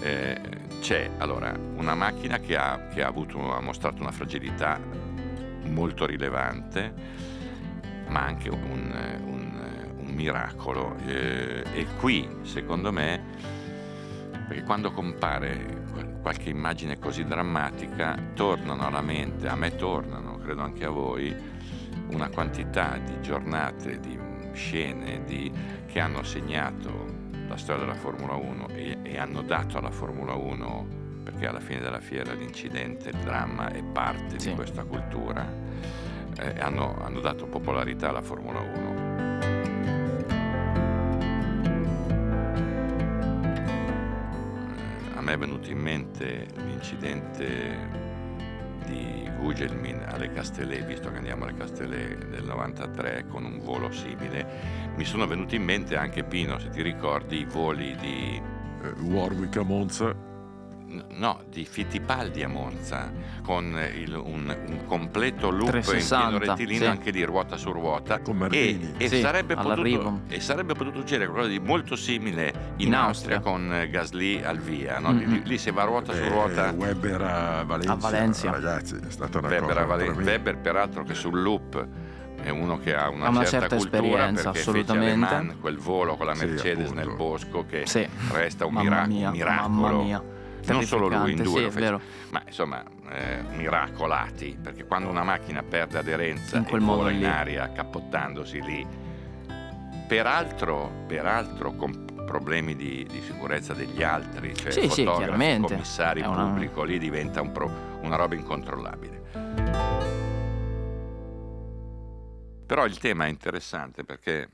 [0.00, 0.40] eh,
[0.80, 4.78] c'è allora una macchina che ha, che ha avuto, ha mostrato una fragilità
[5.66, 6.92] molto rilevante
[8.08, 9.43] ma anche un, un, un
[10.14, 10.96] miracolo.
[11.06, 13.22] Eh, e qui, secondo me,
[14.48, 15.82] perché quando compare
[16.22, 21.34] qualche immagine così drammatica, tornano alla mente, a me tornano, credo anche a voi,
[22.08, 24.18] una quantità di giornate, di
[24.52, 25.52] scene di,
[25.86, 27.12] che hanno segnato
[27.46, 31.80] la storia della Formula 1 e, e hanno dato alla Formula 1 perché alla fine
[31.80, 34.50] della fiera l'incidente, il dramma è parte sì.
[34.50, 35.46] di questa cultura,
[36.38, 39.33] eh, hanno, hanno dato popolarità alla Formula 1.
[45.24, 48.12] Me è venuto in mente l'incidente
[48.84, 54.92] di Gugelmin alle Castellet, visto che andiamo alle Castellet del 93 con un volo simile,
[54.96, 58.40] mi sono venuti in mente anche Pino, se ti ricordi, i voli di
[58.82, 60.32] eh, Warwick a Monza
[61.10, 66.82] no, di Fittipaldi a Monza, con il, un, un, completo loop 360, in pieno rettilineo
[66.82, 66.86] sì.
[66.86, 68.20] anche di ruota su ruota.
[68.20, 72.88] Con e, e, sì, sarebbe potuto, e, sarebbe potuto, succedere qualcosa di molto simile in,
[72.88, 74.98] in Austria, Austria, con Gasly al via.
[74.98, 75.12] No?
[75.12, 75.30] Mm-hmm.
[75.30, 76.70] Lì, lì, si va a ruota eh, su ruota.
[76.70, 78.50] Weber a Valencia, a Valencia.
[78.50, 81.86] ragazzi, è stata una Weber, cosa Valen- Weber peraltro che sul loop
[82.44, 86.16] è uno che ha una, ha una certa, certa esperienza assolutamente fece Man, quel volo
[86.16, 87.06] con la Sì, Mercedes appunto.
[87.06, 88.06] nel bosco che Sì.
[88.32, 90.22] resta un, Mamma mira- mia, un miracolo mamma mia.
[90.72, 91.78] Non solo lui in due sì,
[92.30, 97.24] ma insomma eh, miracolati perché quando una macchina perde aderenza In e vola in lì.
[97.26, 98.86] aria cappottandosi lì
[100.08, 105.72] peraltro, peraltro con problemi di, di sicurezza degli altri cioè Sì, sì, fotografi, chiaramente.
[105.74, 109.22] commissari È una- pubblico lì diventa un pro- una roba incontrollabile
[112.66, 114.48] però il tema è interessante perché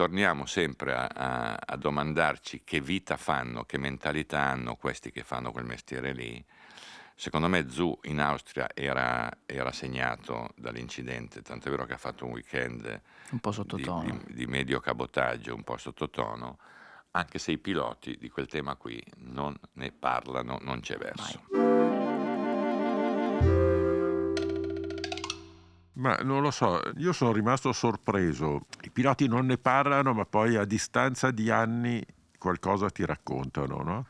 [0.00, 5.52] torniamo sempre a, a, a, domandarci che vita fanno, che mentalità hanno questi che fanno
[5.52, 6.42] quel mestiere lì.
[7.14, 12.30] Secondo me Zu in Austria era, era segnato dall'incidente, tant'è vero che ha fatto un
[12.30, 14.22] weekend un po' sottotono.
[14.24, 16.56] Di, di, di medio cabotaggio, un po' sottotono,
[17.10, 21.42] anche se i piloti di quel tema qui non ne parlano, non c'è verso.
[21.50, 21.60] Mai.
[25.94, 28.66] Ma non lo so, io sono rimasto sorpreso.
[28.82, 32.04] I piloti non ne parlano, ma poi a distanza di anni
[32.38, 34.06] qualcosa ti raccontano, no?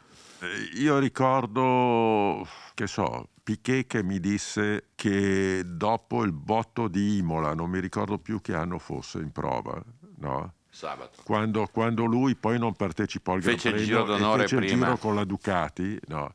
[0.75, 7.69] Io ricordo, che so, Piquet che mi disse che dopo il botto di Imola, non
[7.69, 9.83] mi ricordo più che anno fosse in prova,
[10.19, 10.55] no?
[10.71, 11.23] Sabato.
[11.25, 14.57] Quando, quando lui poi non partecipò al Fece Gran il Premio giro d'onore e fece
[14.57, 14.73] prima.
[14.73, 16.35] il giro con la Ducati, no?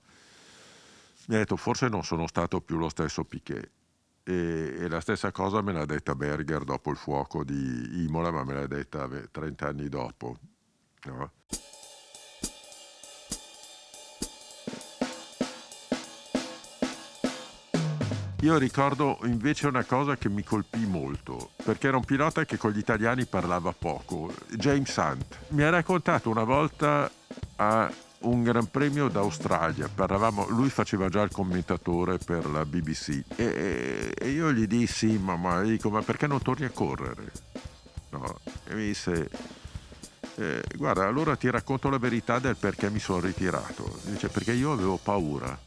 [1.28, 3.72] Mi ha detto forse non sono stato più lo stesso Piquet.
[4.28, 8.44] E, e, la stessa cosa me l'ha detta Berger dopo il fuoco di Imola, ma
[8.44, 10.38] me l'ha detta 30 anni dopo.
[11.04, 11.32] No?
[18.42, 22.72] Io ricordo invece una cosa che mi colpì molto, perché era un pilota che con
[22.72, 25.38] gli italiani parlava poco, James Hunt.
[25.50, 27.10] Mi ha raccontato una volta
[27.56, 34.14] a un Gran Premio d'Australia, parlavamo, lui faceva già il commentatore per la BBC e,
[34.18, 37.32] e io gli dissi, ma, ma, dico, ma perché non torni a correre?
[38.10, 38.40] No.
[38.68, 39.30] E mi disse,
[40.38, 44.00] eh, guarda, allora ti racconto la verità del perché mi sono ritirato.
[44.04, 45.58] Dice, perché io avevo paura.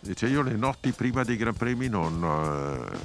[0.00, 2.98] Dice, io le notti prima dei Gran Premi non, eh,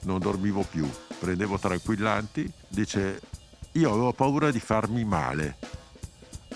[0.00, 2.50] non dormivo più, prendevo tranquillanti.
[2.68, 3.20] Dice,
[3.72, 5.56] io avevo paura di farmi male.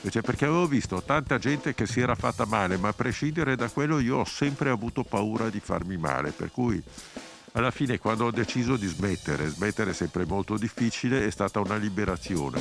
[0.07, 3.69] Dice, perché avevo visto tanta gente che si era fatta male, ma a prescindere da
[3.69, 6.81] quello io ho sempre avuto paura di farmi male, per cui
[7.55, 11.75] alla fine quando ho deciso di smettere, smettere è sempre molto difficile, è stata una
[11.75, 12.61] liberazione.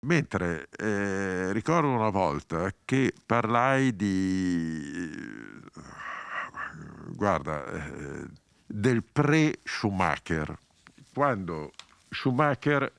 [0.00, 5.10] Mentre eh, ricordo una volta che parlai di...
[7.14, 8.26] guarda, eh,
[8.66, 10.58] del pre-Schumacher,
[11.14, 11.72] quando
[12.10, 12.92] Schumacher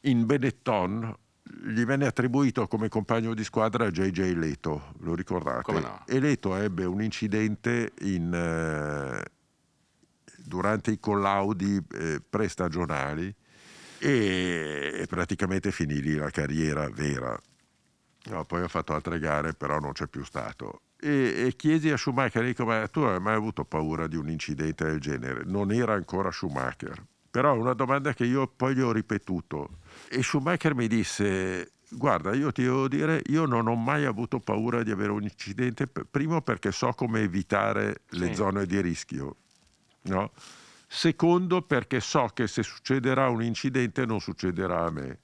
[0.00, 5.72] in Benetton gli venne attribuito come compagno di squadra JJ Leto, lo ricordate?
[5.72, 6.02] No?
[6.06, 9.22] E Leto ebbe un incidente in, eh,
[10.38, 13.32] durante i collaudi eh, prestagionali
[13.98, 17.38] e, e praticamente finì lì la carriera vera.
[18.24, 20.82] No, poi ha fatto altre gare, però non c'è più stato.
[21.02, 24.84] E, e chiesi a Schumacher, dico, ma tu hai mai avuto paura di un incidente
[24.84, 25.42] del genere?
[25.44, 27.02] Non era ancora Schumacher.
[27.30, 29.78] Però è una domanda che io poi gli ho ripetuto.
[30.10, 34.82] E Schumacher mi disse, guarda, io ti devo dire, io non ho mai avuto paura
[34.82, 38.34] di avere un incidente, primo perché so come evitare le Sì.
[38.34, 39.36] zone di rischio,
[40.02, 40.32] no?
[40.86, 45.20] Secondo perché so che se succederà un incidente non succederà a me.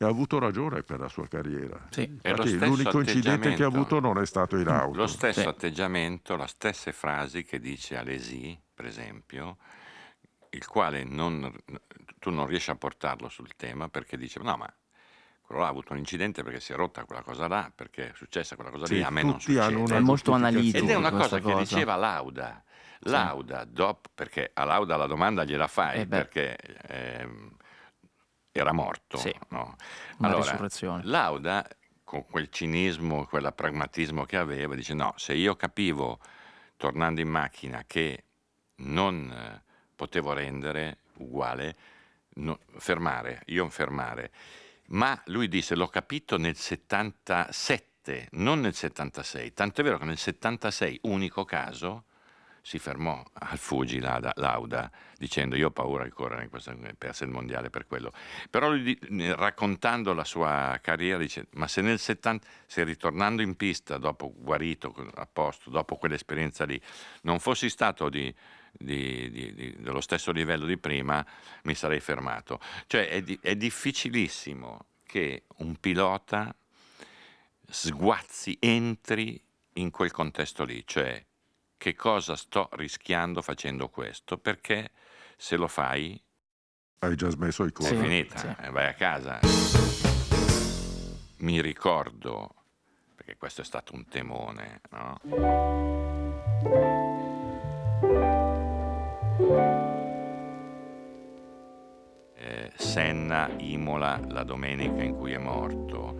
[0.00, 1.88] E ha avuto ragione per la sua carriera.
[1.90, 2.02] Sì.
[2.22, 4.96] E Infatti, l'unico incidente che ha avuto non è stato in auto.
[4.96, 5.46] Lo stesso Sì.
[5.48, 9.56] atteggiamento, le stesse frasi che dice Alesi, per esempio,
[10.50, 11.52] il quale non-
[12.20, 14.72] tu non riesci a portarlo sul tema perché dice no ma
[15.42, 18.12] quello là ha avuto un incidente perché si è rotta quella cosa là, perché è
[18.14, 19.74] successa quella cosa lì, Sì, a me non tutti succede.
[19.74, 20.78] una È molto analitico.
[20.78, 21.74] Ed è una questa cosa che cosa.
[21.74, 22.62] diceva Lauda.
[23.00, 26.56] Lauda, dopo, perché a Lauda la domanda gliela fai Eh perché
[26.88, 27.56] ehm,
[28.58, 29.16] era morto.
[29.16, 29.34] Sì.
[29.48, 29.76] no?
[30.20, 30.58] Allora.
[31.02, 31.66] Lauda,
[32.04, 36.18] con quel cinismo, quel pragmatismo che aveva, dice no, se io capivo,
[36.76, 38.24] tornando in macchina, che
[38.76, 39.62] non eh,
[39.94, 41.76] potevo rendere uguale,
[42.34, 44.30] no- fermare, io fermare.
[44.86, 49.52] Ma lui disse, l'ho capito nel 77, non nel 76.
[49.52, 52.04] Tanto è vero che nel 76, unico caso,
[52.68, 57.24] si fermò al Fuji Lauda, Lauda, dicendo io ho paura di correre in questa, perse
[57.24, 58.12] il mondiale per quello.
[58.50, 58.98] Però lui,
[59.34, 64.94] raccontando la sua carriera dice ma se nel 70, se ritornando in pista dopo guarito
[65.14, 66.78] a posto, dopo quell'esperienza lì,
[67.22, 68.32] non fossi stato di,
[68.70, 71.24] di- di- dello stesso livello di prima,
[71.62, 72.60] mi sarei fermato.
[72.86, 76.54] Cioè è, è difficilissimo che un pilota
[77.66, 81.24] sguazzi, entri in quel contesto lì, cioè
[81.78, 84.90] che cosa sto rischiando facendo questo, perché
[85.36, 86.20] se lo fai
[86.98, 87.96] Hai già smesso di è correre.
[87.96, 88.02] Sì.
[88.02, 89.38] finita, eh, vai a casa.
[91.38, 92.54] Mi ricordo,
[93.14, 95.20] perché questo è stato un temone, no?
[102.34, 106.16] Eh, Senna Imola la domenica in cui è morto,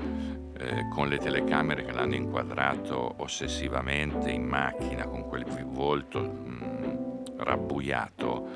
[0.59, 8.47] eh, con le telecamere che l'hanno inquadrato ossessivamente in macchina, con quel volto mm, rabbuiato,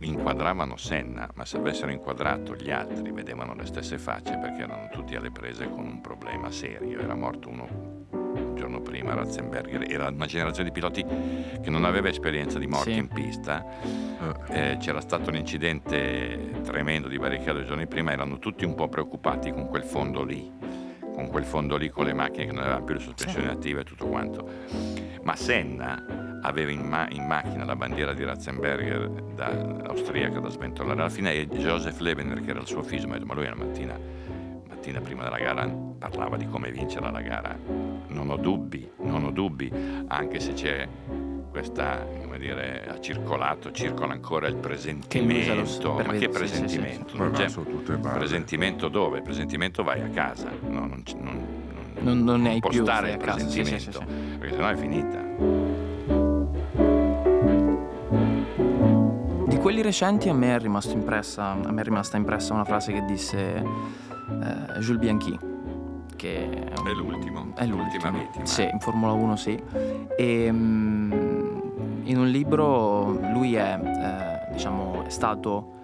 [0.00, 5.14] inquadravano Senna, ma se avessero inquadrato gli altri vedevano le stesse facce perché erano tutti
[5.14, 7.00] alle prese con un problema serio.
[7.00, 11.04] Era morto uno un giorno prima, Ratzenberger, era una generazione di piloti
[11.60, 12.98] che non aveva esperienza di morti Sì.
[12.98, 13.64] in pista.
[14.48, 18.88] Eh, c'era stato un incidente tremendo di Barrichello due giorni prima, erano tutti un po'
[18.88, 20.50] preoccupati con quel fondo lì,
[21.20, 23.84] con quel fondo lì con le macchine che non avevano più le sospensioni attive e
[23.84, 24.48] tutto quanto.
[25.22, 29.48] Ma Senna aveva in, ma- in macchina la bandiera di Ratzenberger da,
[29.88, 33.14] austriaca da sventolare alla fine e Joseph Levener che era il suo figlio, mi ha
[33.18, 33.98] detto, ma lui una mattina,
[34.66, 37.54] mattina prima della gara parlava di come vincere la gara.
[38.08, 39.70] Non ho dubbi, non ho dubbi,
[40.08, 40.88] anche se c'è
[41.50, 45.94] questa, come dire, ha circolato, circola ancora il presentimento.
[45.94, 47.16] per Ma che vedere- sì, sì, sì, presentimento?
[47.16, 48.18] Non c'è sono tutte balle.
[48.18, 49.20] presentimento dove?
[49.22, 51.46] Presentimento vai a casa, no, non, non,
[52.00, 54.54] non, Non- ne hai può più, stare il a casa, sì, sì, presentimento, sì, perché
[54.54, 55.18] sennò è finita.
[59.46, 62.92] Di quelli recenti a me è, rimasto impressa, a me è rimasta impressa una frase
[62.92, 65.36] che disse eh, Jules Bianchi,
[66.16, 68.18] che è, un- È l'ultimo, è l'ultima l'ultimo.
[68.18, 68.46] vittima.
[68.46, 69.60] Sì, in Formula 1 sì.
[70.16, 71.12] E mm,
[72.10, 75.78] in un libro lui è, eh, diciamo, è stato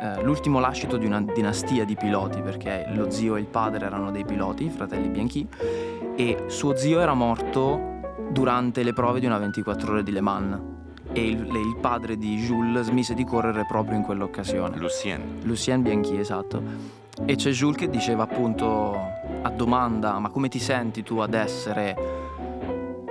[0.00, 4.10] eh, l'ultimo lascito di una dinastia di piloti, perché lo zio e il padre erano
[4.10, 5.46] dei piloti, fratelli Bianchi,
[6.16, 7.92] e suo zio era morto
[8.30, 10.60] durante le prove di una 24 ore di Le Mans
[11.12, 14.78] e il, il padre di Jules smise di correre proprio in quell'occasione.
[14.78, 16.62] Lucien, Lucien Bianchi, esatto.
[17.26, 18.96] E c'è Jules che diceva appunto
[19.42, 22.23] a domanda ma come ti senti tu ad essere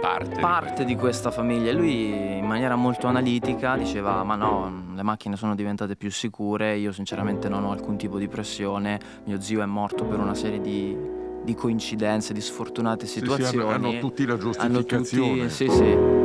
[0.04, 1.70] parte, parte di questa famiglia?
[1.72, 6.76] E lui in maniera molto analitica diceva ma no, le macchine sono diventate più sicure,
[6.76, 10.60] io sinceramente non ho alcun tipo di pressione, mio zio è morto per una serie
[10.60, 10.94] di,
[11.42, 13.60] di coincidenze, di sfortunate Sì, sì, situazioni.
[13.74, 15.48] hanno, hanno tutti la Hanno giustificazione.
[15.48, 16.22] tutti, sì, sì.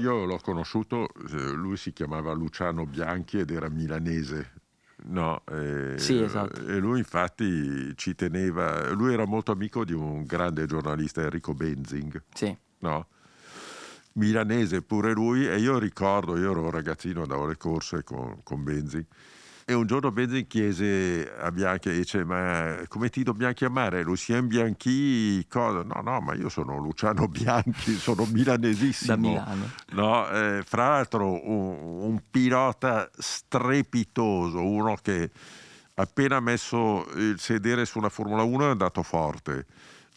[0.00, 4.52] Io l'ho conosciuto, eh, lui si chiamava Luciano Bianchi ed era milanese.
[5.04, 6.66] No, eh, Sì, esatto.
[6.66, 12.22] E lui infatti ci teneva, lui era molto amico di un grande giornalista Enrico Benzing,
[12.34, 12.56] Sì.
[12.80, 13.06] no?
[14.14, 18.62] milanese pure lui e io ricordo, io ero un ragazzino, andavo alle corse con, con
[18.64, 19.04] Benzing
[19.70, 24.02] e un giorno Benzing chiese a Bianchi, dice ma come ti dobbiamo chiamare?
[24.02, 25.46] Lucien Bianchi?
[25.48, 25.84] Cosa?
[25.84, 29.14] No, no, ma io sono Luciano Bianchi, sono milanesissimo.
[29.14, 29.70] Da Milano.
[29.92, 35.30] No, eh, fra l'altro un, un pilota strepitoso, uno che
[35.94, 39.66] appena messo il sedere su una Formula 1 è andato forte.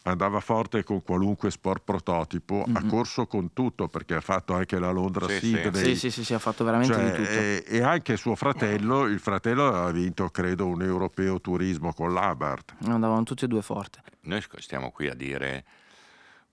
[0.06, 2.89] Andava forte con qualunque sport prototipo, ha Mhm.
[2.89, 5.45] corso con tutto perché ha fatto anche la Londra Sì, sì.
[5.56, 5.84] Sydney.
[5.84, 7.30] Sì, sì, sì, sì, ha fatto veramente Cioè, di tutto.
[7.30, 12.74] e, e anche suo fratello, il fratello aveva vinto credo un europeo turismo con l'Abarth.
[12.86, 14.01] Andavano tutti e due forte.
[14.22, 15.64] Noi stiamo qui a dire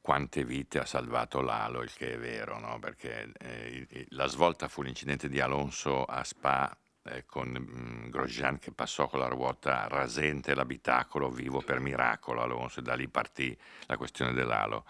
[0.00, 2.78] quante vite ha salvato Lalo, il che è vero, no?
[2.78, 6.72] perché eh, la svolta fu l'incidente di Alonso a Spa
[7.10, 12.42] eh, con mh, mm, Grosjean che passò con la ruota rasente l'abitacolo vivo per miracolo
[12.42, 13.56] Alonso e da lì partì
[13.86, 14.84] la questione dell'alo.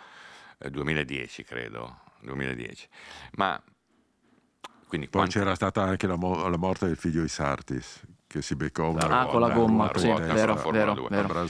[0.58, 2.88] Eh, 2010 credo, 2010.
[3.32, 3.60] Ma
[4.86, 8.42] quindi Poi quanti- c'era stata anche la, mo- la morte del figlio di Sartis, che
[8.42, 11.08] si beccò una Ah, con la ruota, gomma, la sì, ruota, vero, vero, 2.
[11.10, 11.48] vero.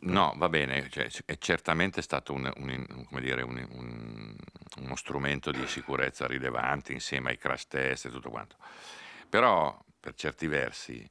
[0.00, 4.36] No, va bene, cioè, è certamente stato un- un- come dire, un- un-
[4.78, 8.56] uno strumento di sicurezza rilevante insieme ai crash test e tutto quanto.
[9.28, 9.76] Però,
[10.06, 11.10] per certi versi,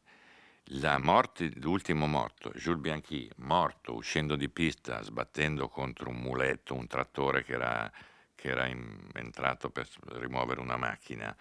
[0.80, 6.88] la morte, l'ultimo morto, Jules Bianchi, morto uscendo di pista, sbattendo contro un muletto, un
[6.88, 7.92] trattore che era,
[8.34, 11.36] che era in- entrato per rimuovere una macchina.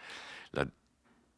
[0.51, 0.69] La-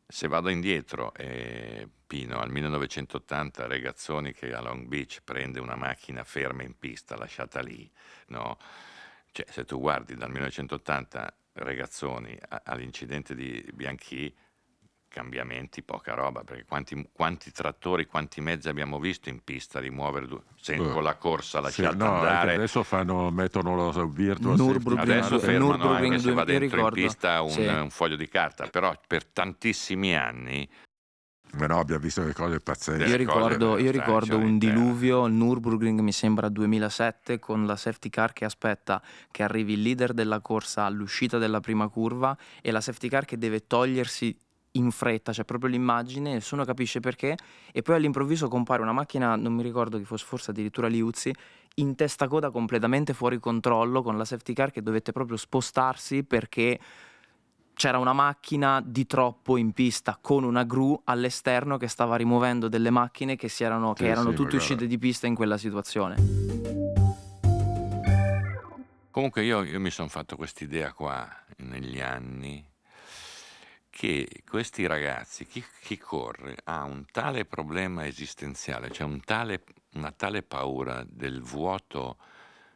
[0.06, 6.24] se vado indietro, eh, Pino, al 1980, Regazzoni che a Long Beach prende una macchina
[6.24, 7.90] ferma in pista, lasciata lì,
[8.28, 8.56] no?
[9.32, 14.34] Cioè, se tu guardi dal 1980 Regazzoni all'incidente di Bianchi,
[15.16, 20.42] cambiamenti, poca roba, perché quanti, quanti trattori, quanti mezzi abbiamo visto in pista rimuovere due,
[20.92, 22.54] con la corsa Sì, lasciata no, anche andare.
[22.56, 26.98] adesso fanno, mettono lo virtual Nürburgring, Adesso fermano Nürburgring anche se va dentro ricordo.
[27.00, 27.66] in pista un, Sì.
[27.66, 30.68] un foglio di carta, però per tantissimi anni
[31.52, 33.08] Ma no, abbiamo visto le cose pazzesche.
[33.08, 38.44] Io ricordo, io ricordo un diluvio Nürburgring, mi sembra 2007, con la safety car che
[38.44, 39.00] aspetta
[39.30, 43.38] che arrivi il leader della corsa all'uscita della prima curva e la safety car che
[43.38, 44.36] deve togliersi
[44.76, 47.36] in fretta, c'è proprio l'immagine, nessuno capisce perché,
[47.72, 51.34] e poi all'improvviso compare una macchina, non mi ricordo chi fosse, forse addirittura Liuzzi,
[51.76, 56.78] in testa coda completamente fuori controllo con la safety car che dovette proprio spostarsi perché
[57.74, 62.88] c'era una macchina di troppo in pista con una gru all'esterno che stava rimuovendo delle
[62.88, 66.16] macchine che, si erano, che Sì, erano sì, tutte uscite di pista in quella situazione.
[69.10, 72.62] Comunque io, io mi sono fatto quest'idea qua negli anni
[73.96, 80.12] che questi ragazzi, chi, chi corre, ha un tale problema esistenziale, cioè un tale- una
[80.12, 82.18] tale paura del vuoto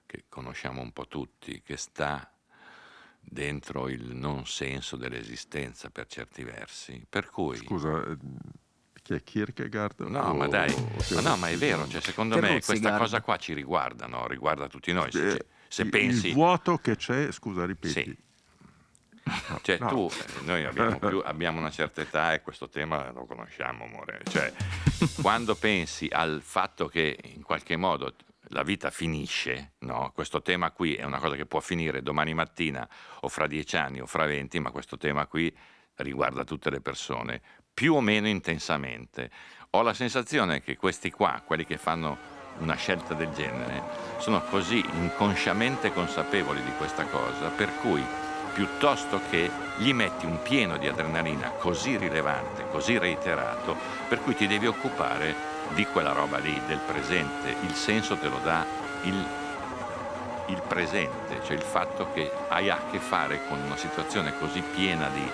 [0.07, 2.33] che conosciamo un po' tutti, che sta
[3.21, 7.05] dentro il non senso dell'esistenza per certi versi.
[7.07, 7.59] Per cui...
[7.59, 8.17] Scusa, eh,
[9.03, 10.01] chi è Kierkegaard?
[10.01, 10.75] No, O- ma dai,
[11.11, 12.99] ma no, ma è vero, cioè, secondo me Terruzzi, questa guarda.
[13.05, 14.27] cosa qua ci riguarda, no?
[14.27, 15.13] riguarda tutti noi.
[15.13, 17.93] Se, Eh, se il- pensi, Il vuoto che c'è, scusa, ripeti.
[18.05, 18.29] Sì.
[19.63, 19.89] Cioè, no.
[19.89, 24.21] tu, eh, noi abbiamo, più- abbiamo una certa età e questo tema lo conosciamo, amore.
[24.29, 24.53] Cioè,
[25.21, 28.15] quando pensi al fatto che in qualche modo
[28.53, 30.11] la vita finisce, no?
[30.15, 32.89] questo tema qui è una cosa che può finire domani mattina
[33.21, 35.55] o fra dieci anni o fra venti, ma questo tema qui
[35.97, 37.41] riguarda tutte le persone,
[37.73, 39.31] più o meno intensamente.
[39.71, 43.83] Ho la sensazione che questi qua, quelli che fanno una scelta del genere,
[44.19, 48.05] sono così inconsciamente consapevoli di questa cosa, per cui
[48.53, 53.77] piuttosto che gli metti un pieno di adrenalina così rilevante, così reiterato,
[54.09, 55.35] per cui ti devi occupare
[55.71, 57.55] di quella roba lì, del presente.
[57.63, 58.65] Il senso te lo dà
[59.03, 59.25] il,
[60.47, 65.09] il presente, cioè il fatto che hai a che fare con una situazione così piena
[65.09, 65.29] di,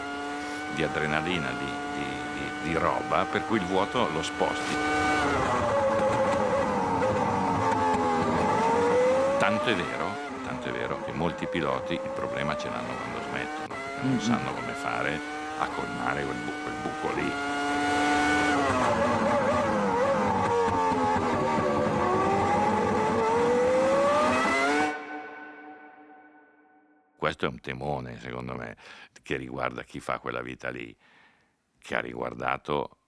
[0.75, 4.75] di adrenalina, di, di- di- roba, per cui il vuoto lo sposti.
[9.39, 10.26] Tanto è vero,
[10.69, 14.21] è vero che molti piloti il problema ce l'hanno quando smettono, perché non Mhm.
[14.21, 15.19] sanno come fare
[15.59, 17.33] a colmare quel, bu- quel buco lì.
[27.17, 28.77] Questo è un temone, secondo me,
[29.23, 30.95] che riguarda chi fa quella vita lì,
[31.79, 32.99] che ha riguardato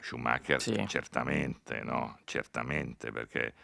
[0.00, 0.86] Schumacher Sì.
[0.86, 2.18] certamente, no?
[2.24, 3.54] Certamente, perché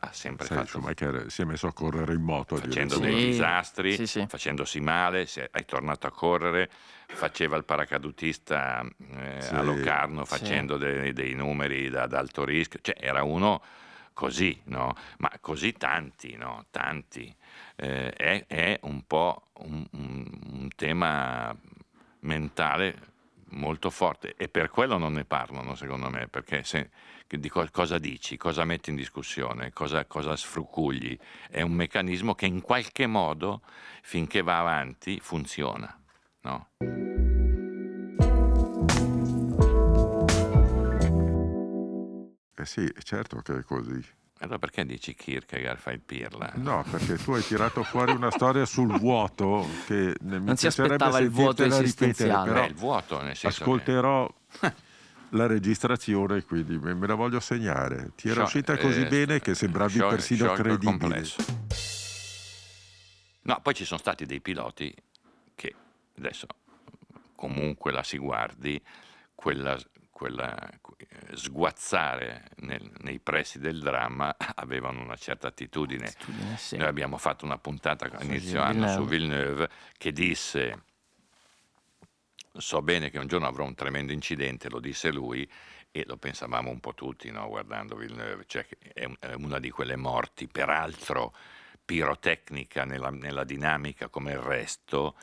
[0.00, 2.56] ha sempre Sai, fatto Schumacher si è messo a correre in moto.
[2.56, 4.24] facendo dei Sì, disastri, sì, sì.
[4.28, 6.70] facendosi male, se è tornato a correre,
[7.06, 8.82] faceva il paracadutista
[9.16, 9.54] eh, Sì.
[9.54, 10.34] a Locarno Sì.
[10.34, 13.62] facendo dei, dei numeri da- ad alto rischio, cioè era uno
[14.12, 14.94] così, no?
[15.18, 16.66] Ma così tanti, no?
[16.70, 17.34] Tanti.
[17.76, 21.56] Eh, è, è un po' un, un- un tema
[22.20, 23.10] mentale
[23.54, 26.90] molto forte e per quello non ne parlano secondo me perché se,
[27.38, 31.16] di co- cosa dici, cosa metti in discussione, cosa, cosa sfrucugli
[31.50, 33.62] è un meccanismo che in qualche modo
[34.02, 35.96] finché va avanti funziona
[36.42, 36.68] no?
[42.54, 44.04] Eh sì, certo che è così.
[44.38, 46.52] allora perché dici Kierkegaard fa il pirla?
[46.56, 50.66] No, perché tu hai tirato fuori una storia sul vuoto che ne- mi Non si
[50.66, 52.48] aspettava il vuoto ripetere, esistenziale.
[52.50, 54.34] però Beh, il vuoto nel senso che- ascolterò
[55.32, 58.12] la registrazione, quindi me me la voglio segnare.
[58.14, 60.98] Ti era Sciol- uscita così eh, bene che sembravi sciol- persino credibile.
[60.98, 61.44] complesso.
[63.44, 64.94] No, poi ci sono stati dei piloti
[65.54, 65.74] che
[66.18, 66.46] adesso
[67.34, 68.80] comunque la si guardi,
[69.34, 69.76] quella,
[70.10, 76.06] quella eh, sguazzare nel- nei pressi del dramma avevano una certa attitudine.
[76.06, 76.76] Attitudine, sì.
[76.76, 78.86] Noi abbiamo fatto una puntata a Su inizio Villeneuve.
[78.86, 79.68] anno su Villeneuve
[79.98, 80.82] che disse
[82.52, 85.48] so bene che un giorno avrò un tremendo incidente, lo disse lui
[85.90, 89.70] e lo pensavamo un po' tutti no, guardando Villeneuve, cioè è, un- è una di
[89.70, 91.34] quelle morti, peraltro
[91.84, 95.16] pirotecnica nella, nella dinamica come il resto.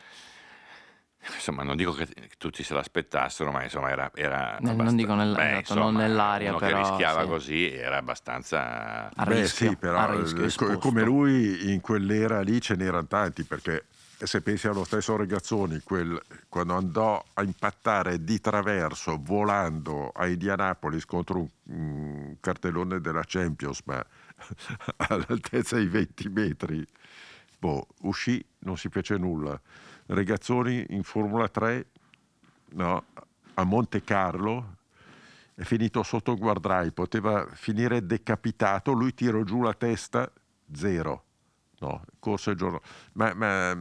[1.34, 2.08] Insomma, non dico che
[2.38, 4.12] tutti se l'aspettassero, ma insomma era...
[4.14, 7.22] era Nel- non abbast- dico nel- beh, esatto, non insomma, nell'aria, uno però, che rischiava
[7.24, 7.28] sì.
[7.28, 9.10] così era abbastanza...
[9.14, 13.08] A Beh rischio, sì, però a rischio, eh, come lui in quell'era lì ce n'erano
[13.08, 13.86] tanti, perché
[14.26, 21.06] se pensi allo stesso Regazzoni, quel- quando andò a impattare di traverso volando a Indianapolis
[21.06, 24.04] contro un, un cartellone della Champions, ma
[25.08, 26.86] all'altezza di 20 metri,
[27.58, 29.60] boh, uscì, non si fece nulla.
[30.08, 31.86] Regazzoni in Formula 3,
[32.72, 33.06] no,
[33.54, 34.78] a Monte Carlo,
[35.56, 40.32] è finito sotto il guardrail, poteva finire decapitato, lui tirò giù la testa,
[40.74, 41.26] zero.
[41.80, 42.82] No, corse il giorno.
[43.14, 43.76] Ma, ma,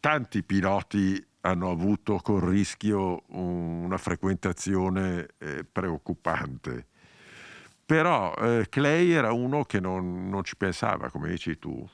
[0.00, 6.86] tanti piloti hanno avuto col rischio un- una frequentazione eh, preoccupante.
[7.84, 11.86] Però eh, Clay era uno che non, non ci pensava, come dici tu.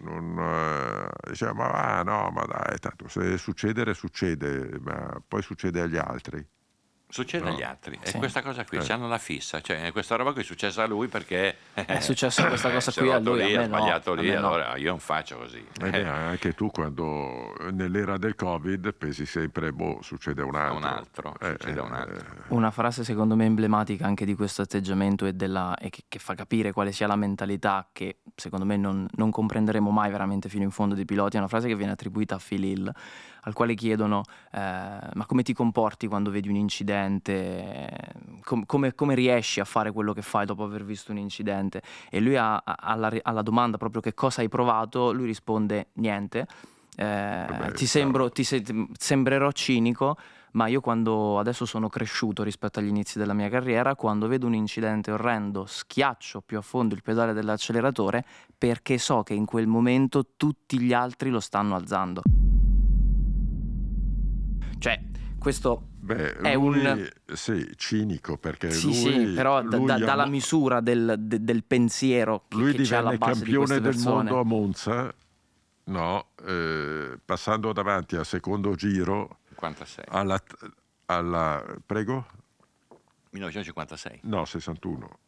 [0.00, 5.80] Non, eh, diceva, ma va, no, ma dai, tanto se succedere succede, ma poi succede
[5.82, 6.44] agli altri.
[7.12, 7.50] Succede No.
[7.50, 7.98] agli altri.
[8.00, 8.16] E Sì.
[8.16, 8.90] questa cosa qui, Eh.
[8.90, 9.60] hanno la fissa.
[9.60, 11.56] Cioè, questa roba qui è successa a lui perché...
[11.74, 14.14] È successo questa cosa è qui a lui, a lì, me ha no, sbagliato a
[14.16, 14.46] lì, me no.
[14.48, 15.58] allora io non faccio così.
[15.82, 20.76] Eh beh, anche tu quando nell'era del Covid pensi sempre, boh, succede un altro.
[20.78, 22.26] un altro, succede un altro.
[22.48, 26.34] Una frase secondo me emblematica anche di questo atteggiamento e, della- e che, che fa
[26.34, 30.70] capire quale sia la mentalità che secondo me non, non comprenderemo mai veramente fino in
[30.70, 32.90] fondo dei piloti, è una frase che viene attribuita a Phil Hill,
[33.44, 34.22] al quale chiedono
[34.52, 37.88] eh, ma come ti comporti quando vedi un incidente,
[38.42, 41.82] Com- come, come riesci a fare quello che fai dopo aver visto un incidente?
[42.10, 46.46] E lui ha- ha- alla, alla domanda proprio che cosa hai provato, lui risponde niente.
[46.94, 50.16] Eh, ti, sembro, ti se- ti sembrerò cinico,
[50.52, 54.54] ma io quando adesso sono cresciuto rispetto agli inizi della mia carriera, quando vedo un
[54.54, 58.24] incidente orrendo, schiaccio più a fondo il pedale dell'acceleratore
[58.58, 62.22] perché so che in quel momento tutti gli altri lo stanno alzando.
[64.82, 65.00] Cioè,
[65.38, 68.94] questo Beh, È lui, un- sì, cinico perché sì, lui,
[69.28, 73.16] sì, però lui da- dalla misura del, de- del pensiero che, lui che c'è alla
[73.16, 75.14] base campione del mondo a Monza,
[75.84, 80.04] no, eh, passando davanti al secondo giro 56.
[80.08, 80.42] alla,
[81.06, 82.26] alla prego?
[83.30, 84.20] 1956.
[84.24, 85.18] No, 61.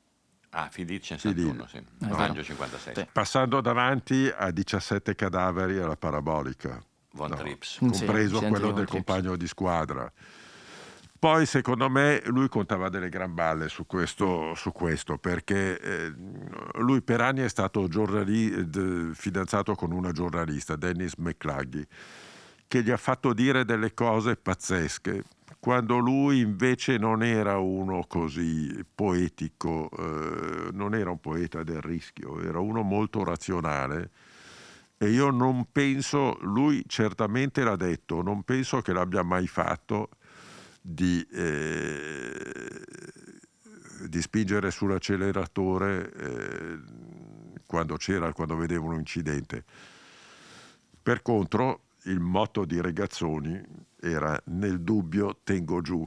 [0.50, 1.82] Ah, Fidil 61, sì.
[1.98, 2.16] vero.
[2.16, 2.94] Maggio 56.
[2.96, 3.06] Sì.
[3.12, 6.80] Passando davanti a 17 cadaveri alla parabolica.
[7.14, 7.36] Von No.
[7.36, 7.72] Trips.
[7.72, 10.10] Sì, compreso incidente quello del compagno di squadra.
[11.18, 16.12] Poi secondo me lui contava delle gran balle su questo, su questo, perché eh,
[16.80, 21.86] lui per anni è stato giornali- d- fidanzato con una giornalista, Dennis McClaggy,
[22.68, 25.22] che gli ha fatto dire delle cose pazzesche,
[25.60, 32.42] quando lui invece non era uno così poetico, eh, non era un poeta del rischio,
[32.42, 34.10] era uno molto razionale.
[34.96, 40.10] E io non penso, lui certamente l'ha detto, non penso che l'abbia mai fatto
[40.80, 42.84] di, eh,
[44.08, 46.78] di spingere sull'acceleratore eh,
[47.66, 49.64] quando c'era, quando vedeva un incidente.
[51.02, 53.60] Per contro, il motto di Regazzoni
[54.00, 56.06] era nel dubbio tengo giù.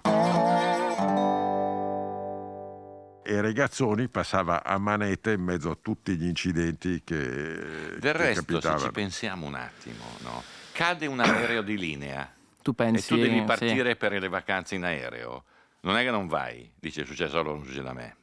[3.30, 8.40] E Regazzoni passava a manetta in mezzo a tutti gli incidenti che, Del che resto,
[8.40, 8.80] se capitavano.
[8.86, 10.42] ci pensiamo un attimo, no?
[10.72, 12.32] cade un aereo di linea
[12.64, 13.44] Tu e pensi tu devi sì.
[13.44, 15.44] partire per le vacanze in aereo.
[15.82, 18.16] Non è che non vai, dice è successo solo, non succede a me.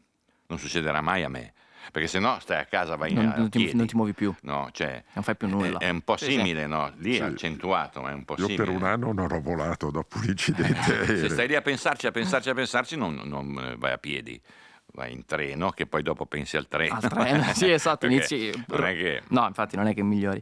[0.46, 1.52] Non succederà mai a me.
[1.92, 3.76] Perché se no stai a casa, vai non, a non ti, piedi.
[3.76, 5.78] non ti muovi più, No, cioè, non fai più nulla.
[5.78, 6.30] È, è un po' Sì, sì.
[6.32, 6.92] simile, no?
[6.96, 7.20] Lì Sì.
[7.20, 8.64] è accentuato, ma è un po' Io simile.
[8.64, 12.11] per un anno non ho volato dopo un incidente Se stai lì a pensarci, a
[12.11, 14.40] pensarci, a pensarci, non, non, eh, vai a piedi,
[14.95, 16.95] vai in treno, che poi dopo pensi al treno.
[16.95, 19.22] Al treno, sì, esatto, inizi- Non è che...
[19.28, 20.38] No, infatti non è che migliori.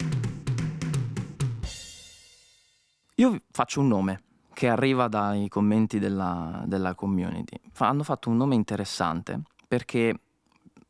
[3.16, 4.22] Io faccio un nome
[4.53, 7.59] che arriva dai commenti della, della community.
[7.72, 10.14] Fa- hanno fatto un nome interessante perché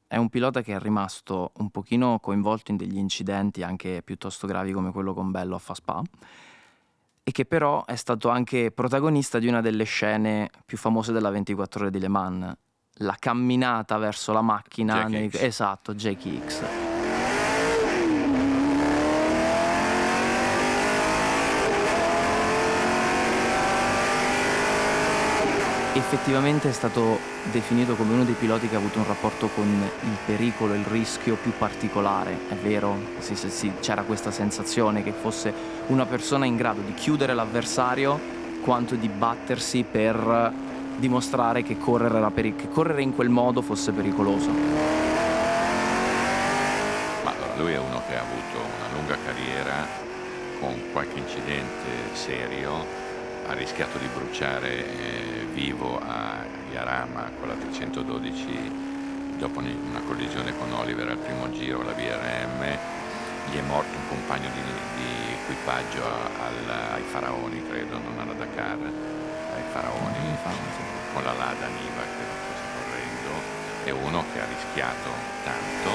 [0.09, 4.73] è un pilota che è rimasto un pochino coinvolto in degli incidenti anche piuttosto gravi
[4.73, 6.03] come quello con Bello a Faspa
[7.25, 11.83] e che però è stato anche protagonista di una delle scene più famose della 24
[11.83, 12.57] ore di Le Mans,
[13.03, 15.05] la camminata verso la macchina.
[15.05, 15.31] Nei...
[15.33, 16.63] Esatto, Jackie X.
[25.95, 27.19] Effettivamente è stato
[27.51, 31.37] definito come uno dei piloti che ha avuto un rapporto con il pericolo, il rischio
[31.37, 32.97] più particolare, è vero?
[33.19, 35.53] Sì, sì, sì, c'era questa sensazione che fosse
[35.89, 38.19] una persona in grado di chiudere l'avversario
[38.63, 40.53] quanto di battersi per
[41.03, 44.51] dimostrare che correre, peri- che correre in quel modo fosse pericoloso.
[47.25, 49.85] Ma allora, lui è uno che ha avuto una lunga carriera
[50.61, 52.87] con qualche incidente serio,
[53.49, 56.37] ha rischiato di bruciare eh, vivo a
[56.71, 58.91] Yarama con la 312
[59.39, 62.79] dopo una collisione con Oliver al primo giro alla VRM,
[63.51, 64.63] gli è morto un compagno di,
[65.03, 70.37] di equipaggio al, ai Faraoni, credo, non alla Dakar, ai Faraoni,
[71.13, 75.11] con la Lada Niva, credo fosse correndo, è uno che ha rischiato
[75.43, 75.91] tanto.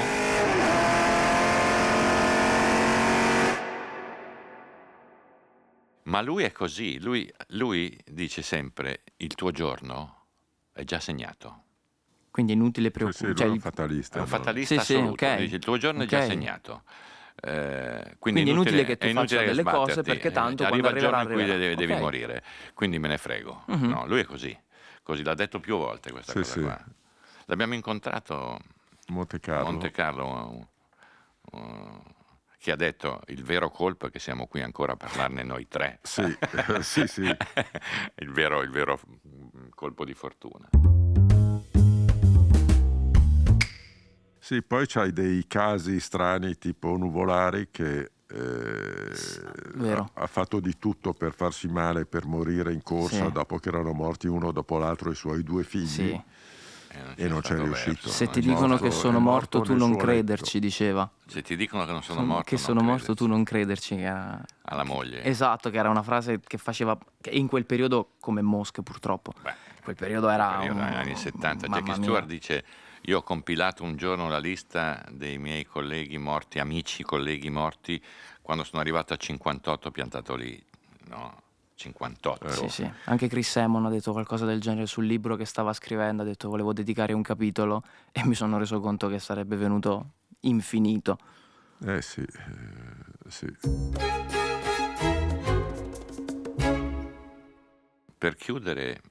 [6.03, 10.25] Ma lui è così, lui, lui dice sempre il tuo giorno
[10.71, 11.63] è già segnato.
[12.31, 13.43] Quindi è inutile Sì, sì, preoccuparsi.
[13.43, 14.17] è un fatalista.
[14.17, 15.35] È un fatalista Sì, sì, assoluto, ok.
[15.35, 16.83] dice il tuo giorno è già segnato.
[17.39, 20.97] Eh, Quindi è inutile che tu faccia delle cose perché tanto Eh, quando arriva il
[20.97, 21.75] giorno in arriverà, cui devi, arriverà.
[21.75, 21.99] devi Ok.
[21.99, 22.43] morire,
[22.73, 23.63] quindi me ne frego.
[23.67, 23.87] Mhm.
[23.89, 24.57] No, lui è così,
[25.07, 26.59] così l'ha detto più volte questa Sì, cosa sì.
[26.59, 26.85] qua.
[27.45, 28.59] L'abbiamo incontrato
[29.07, 29.71] Monte Carlo.
[29.71, 30.67] Monte Carlo,
[31.49, 32.03] uh, uh,
[32.59, 35.99] che ha detto il vero colpo è che siamo qui ancora a parlarne noi tre.
[36.01, 36.23] Sì,
[36.81, 37.23] sì, sì.
[38.15, 40.67] il, vero, il vero mm, colpo di fortuna.
[44.39, 49.11] Sì, poi c'hai dei casi strani tipo Nuvolari che eh,
[49.75, 50.09] Vero.
[50.13, 53.31] ha, ha fatto di tutto per farsi male, per morire in corsa Sì.
[53.31, 55.85] dopo che erano morti uno dopo l'altro i suoi due figli.
[55.87, 56.21] Sì.
[57.15, 58.09] E non c'è riuscito.
[58.09, 61.07] Se ti dicono morto- che sono morto, morto tu non crederci, diceva.
[61.27, 63.23] Se ti dicono che non sono morto, che non sono morto, crederci.
[63.23, 63.95] tu non crederci.
[64.01, 64.41] Era...
[64.63, 65.23] Alla moglie.
[65.23, 69.31] Esatto, che era una frase che faceva che in quel periodo come mosche purtroppo.
[69.43, 69.53] Beh,
[69.83, 71.67] Quel periodo era periodo un- negli anni 70.
[71.67, 72.03] mamma Jackie mia.
[72.03, 72.65] Stewart dice:
[73.07, 78.03] Io ho compilato un giorno la lista dei miei colleghi morti, amici colleghi morti,
[78.41, 80.61] quando sono arrivato a 58 piantato lì.
[81.05, 81.41] No,
[81.75, 82.49] 58.
[82.49, 82.91] Sì, sì.
[83.05, 86.49] Anche Chris Simon ha detto qualcosa del genere sul libro che stava scrivendo, ha detto
[86.49, 87.81] volevo dedicare un capitolo
[88.11, 91.17] e mi sono reso conto che sarebbe venuto infinito.
[91.85, 93.47] Eh sì, eh, sì.
[98.17, 99.01] Per chiudere,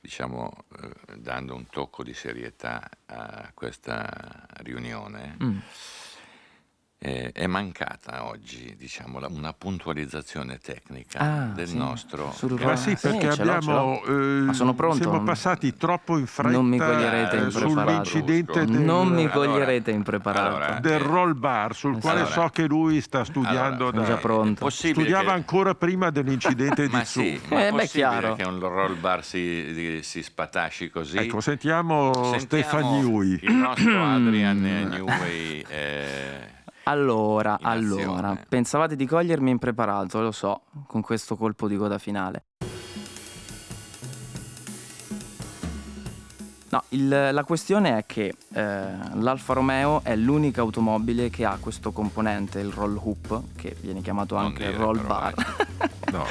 [0.00, 5.58] diciamo, eh, dando un tocco di serietà a questa riunione, Mm.
[7.02, 12.30] Eh, è mancata oggi, diciamo, la- una puntualizzazione tecnica Ah, del sì, nostro...
[12.32, 14.18] sul che- Ma Ah, sì, sì, perché ce l'ho, abbiamo, ce l'ho.
[14.18, 14.96] eh, Ma sono pronto.
[14.96, 19.90] siamo passati troppo in fretta Non mi coglierete eh, sull'incidente del, Non mi Allora, coglierete
[19.92, 20.46] impreparato.
[20.56, 22.34] allora, del Eh, roll bar sul quale allora.
[22.34, 24.68] so che lui sta studiando Allora, Sono già da, pronto.
[24.68, 27.20] Studiava che- ancora prima dell'incidente di Ma su.
[27.22, 28.34] sì, ma Eh, è chiaro.
[28.34, 29.38] che un roll bar si,
[29.72, 31.16] di- si spatasci così?
[31.16, 33.38] Ecco, sentiamo, Sentiamo Stefan Newey.
[33.40, 35.64] Il nostro Adrian Newey.
[36.90, 42.46] Allora, allora, pensavate di cogliermi impreparato, lo so, con questo colpo di coda finale.
[46.72, 51.90] No, il- la questione è che eh, l'Alfa Romeo è l'unica automobile che ha questo
[51.90, 55.34] componente, il roll hoop, che viene chiamato anche dire roll bar.
[56.10, 56.24] No,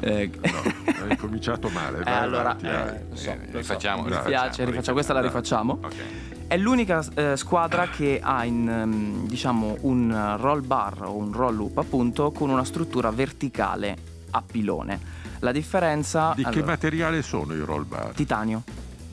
[0.00, 1.98] Eh, no, hai cominciato male.
[2.04, 3.56] eh, allora, eh, so, Eh, lo so.
[3.58, 5.74] rifacciamo, mi rifacciamo, rifacciamo, questa la rifacciamo.
[5.82, 6.04] rifacciamo.
[6.42, 6.46] ok.
[6.46, 11.56] È l'unica eh, squadra che ha in, ehm, diciamo, un roll bar o un roll
[11.56, 13.96] loop appunto con una struttura verticale
[14.30, 15.00] a pilone.
[15.40, 16.32] La differenza...
[16.36, 18.12] Di che allora, materiale sono i roll bar?
[18.14, 18.62] Titanio.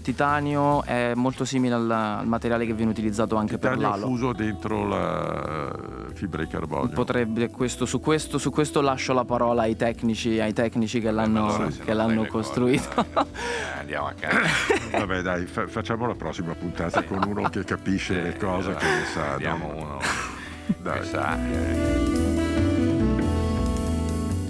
[0.04, 4.06] Titanio è molto simile al, al materiale che viene utilizzato anche per Titanio l'alo.
[4.06, 5.72] fuso dentro la
[6.14, 6.94] fibra di carbonio.
[6.94, 11.12] Potrebbe questo, su, questo, su questo lascio la parola ai tecnici, ai tecnici che Eh,
[11.12, 12.90] l'hanno, allora che l'hanno cose, costruito.
[13.16, 14.40] eh, andiamo a casa.
[15.00, 17.08] Vabbè, dai, fa- facciamo la prossima puntata Sì.
[17.08, 19.32] con uno che capisce le cose, Eh, che ne sa.
[19.34, 19.98] Abbiamo non- uno
[20.82, 21.00] Dai.
[21.00, 22.23] che sa.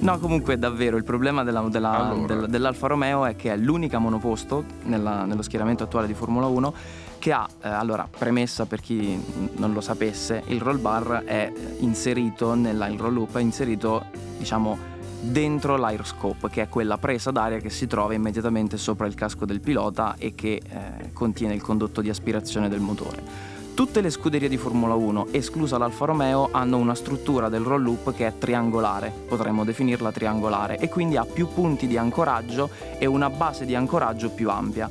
[0.03, 2.35] No, comunque davvero il problema della- della- Allora.
[2.35, 6.73] del- dell'Alfa Romeo è che è l'unica monoposto nella- nello schieramento attuale di Formula 1
[7.19, 9.17] che ha, eh, allora, premessa per chi
[9.55, 14.03] non lo sapesse, il roll bar è inserito, nella, il roll loop è inserito,
[14.37, 14.77] diciamo,
[15.21, 19.61] dentro l'airoscope, che è quella presa d'aria che si trova immediatamente sopra il casco del
[19.61, 23.51] pilota e che eh, contiene il condotto di aspirazione del motore.
[23.75, 28.13] Tutte le scuderie di Formula 1, esclusa l'Alfa Romeo, hanno una struttura del roll loop
[28.13, 32.69] che è triangolare, potremmo definirla triangolare, e quindi ha più punti di ancoraggio
[32.99, 34.87] e una base di ancoraggio più ampia.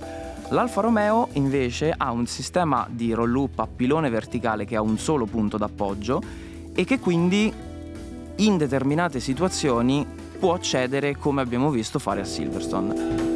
[0.48, 4.98] L'Alfa Romeo invece ha un sistema di roll loop a pilone verticale che ha un
[4.98, 6.20] solo punto d'appoggio
[6.74, 7.52] e che quindi
[8.34, 10.04] in determinate situazioni
[10.40, 13.30] può cedere come abbiamo visto fare a Silverstone.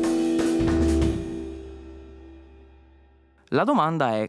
[3.51, 4.29] La domanda è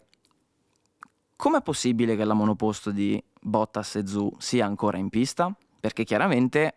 [1.37, 5.55] com'è possibile che la monoposto di Bottas e Zu sia ancora in pista?
[5.79, 6.75] Perché chiaramente,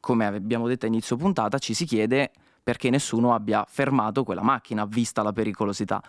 [0.00, 2.32] come abbiamo detto a inizio puntata, ci si chiede
[2.64, 6.02] perché nessuno abbia fermato quella macchina, vista la pericolosità.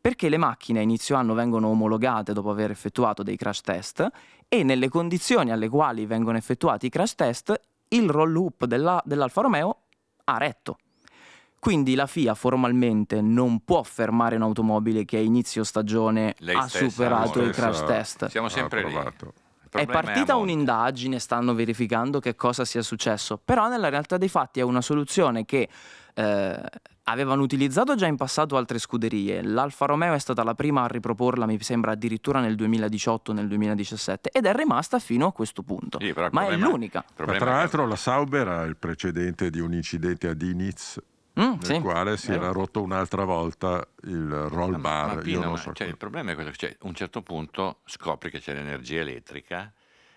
[0.00, 4.08] Perché le macchine a inizio anno vengono omologate dopo aver effettuato dei crash test
[4.48, 9.42] e nelle condizioni alle quali vengono effettuati i crash test, il roll loop della, dell'Alfa
[9.42, 9.76] Romeo
[10.24, 10.78] ha retto.
[11.60, 16.88] Quindi la FIA formalmente non può fermare un'automobile che a inizio stagione Lei ha stessa,
[16.88, 18.26] superato lei i crash test.
[18.28, 18.90] Siamo sempre lì.
[18.90, 19.32] provato.
[19.72, 20.52] Il È partita monte.
[20.52, 25.44] un'indagine, stanno verificando che cosa sia successo, però nella realtà dei fatti è una soluzione
[25.44, 25.68] che
[26.14, 26.60] eh,
[27.04, 29.42] avevano utilizzato già in passato altre scuderie.
[29.42, 34.30] L'Alfa Romeo è stata la prima a riproporla, mi sembra addirittura nel 2018, nel 2017
[34.32, 35.98] ed è rimasta fino a questo punto.
[36.00, 36.98] Sì, il Ma è problema- l'unica.
[37.00, 40.36] il Ma problema tra è l'altro la Sauber ha il precedente di un incidente ad
[40.38, 40.98] Diniz
[41.38, 41.80] Mm, nel sì.
[41.80, 42.42] quale si vero.
[42.42, 45.14] era rotto un'altra volta il roll bar.
[45.14, 48.40] ma Pino, so cioè, il problema è questo, cioè, a un certo punto scopri che
[48.40, 49.72] c'è l'energia elettrica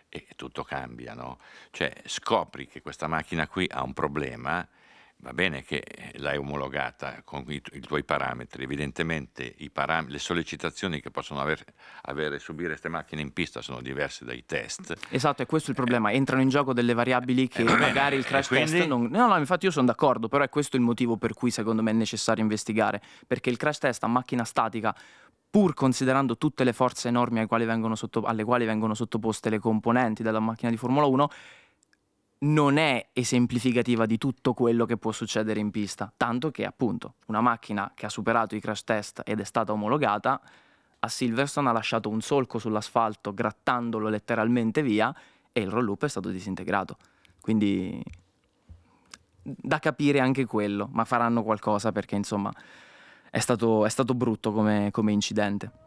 [0.10, 1.40] e tutto cambia, no?
[1.72, 4.68] Cioè, scopri che questa macchina qui ha un problema,
[5.24, 5.84] va bene che
[6.16, 11.64] l'hai omologata con i, tu- i tuoi parametri, evidentemente param- le sollecitazioni che possono aver,
[12.04, 14.94] avere, subire queste macchine in pista sono diverse dai test.
[15.10, 16.12] Esatto, è questo il problema.
[16.12, 18.72] Entrano in gioco delle variabili che Eh, magari il crash quindi?
[18.72, 19.06] test non.
[19.10, 21.92] No, no, infatti io sono d'accordo, però è questo il motivo per cui secondo me
[21.92, 23.02] è necessario investigare.
[23.26, 24.94] Perché il crash test a macchina statica,
[25.50, 29.60] pur considerando tutte le forze enormi alle quali vengono, sotto- alle quali vengono sottoposte le
[29.60, 31.30] componenti della macchina di Formula 1,
[32.44, 36.12] non è esemplificativa di tutto quello che può succedere in pista.
[36.16, 40.42] Tanto che, appunto, una macchina che ha superato i crash test ed è stata omologata
[41.00, 45.14] a Silverstone ha lasciato un solco sull'asfalto grattandolo letteralmente via
[45.52, 46.98] e il roll loop è stato disintegrato.
[47.42, 48.02] Quindi
[49.42, 52.52] da capire anche quello, ma faranno qualcosa perché insomma
[53.30, 55.83] è stato, è stato brutto come, come incidente.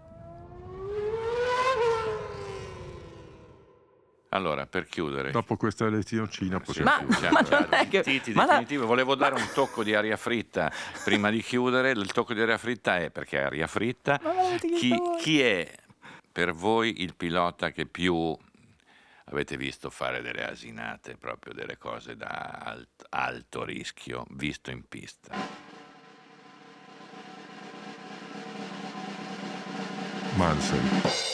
[4.36, 5.30] Allora, per chiudere...
[5.30, 7.30] Dopo questa lezioncina Sì, possiamo Ma- chiudere.
[7.30, 8.64] ma Ciao, non è che- zitti, ma la-.
[8.84, 10.70] Volevo dare un tocco di aria fritta
[11.04, 11.90] prima di chiudere.
[11.92, 14.20] Il tocco di aria fritta è perché è aria fritta.
[14.78, 15.74] Chi, chi è
[16.30, 18.36] per voi il pilota che più
[19.28, 22.28] avete visto fare delle asinate, proprio delle cose da
[22.62, 25.34] alt- alto rischio, visto in pista?
[30.36, 31.25] Mansell.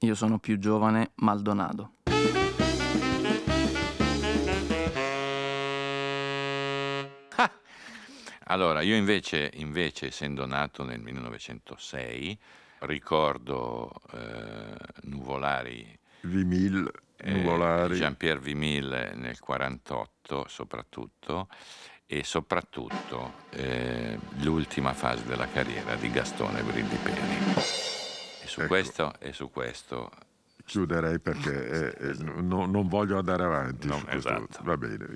[0.00, 1.94] Io sono più giovane, Maldonado.
[8.50, 12.38] Allora, io invece, invece, essendo nato nel 1906,
[12.80, 17.96] ricordo eh, Nuvolari Vimil, eh, Nuvolari.
[17.96, 21.48] Jean-Pierre Vimille nel 48 soprattutto
[22.06, 27.20] e soprattutto eh, l'ultima fase della carriera di Gastone Brilli Peri.
[27.20, 27.87] E
[28.48, 28.68] su, Ecco.
[28.68, 30.10] questo, e su questo
[30.64, 33.86] Chiuderei perché eh, eh, no- non voglio andare avanti.
[33.86, 34.28] No, su questo.
[34.28, 34.58] esatto.
[34.64, 35.06] Va bene.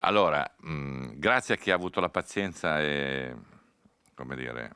[0.00, 3.34] Allora, mh, grazie a chi ha avuto la pazienza e,
[4.14, 4.72] come dire,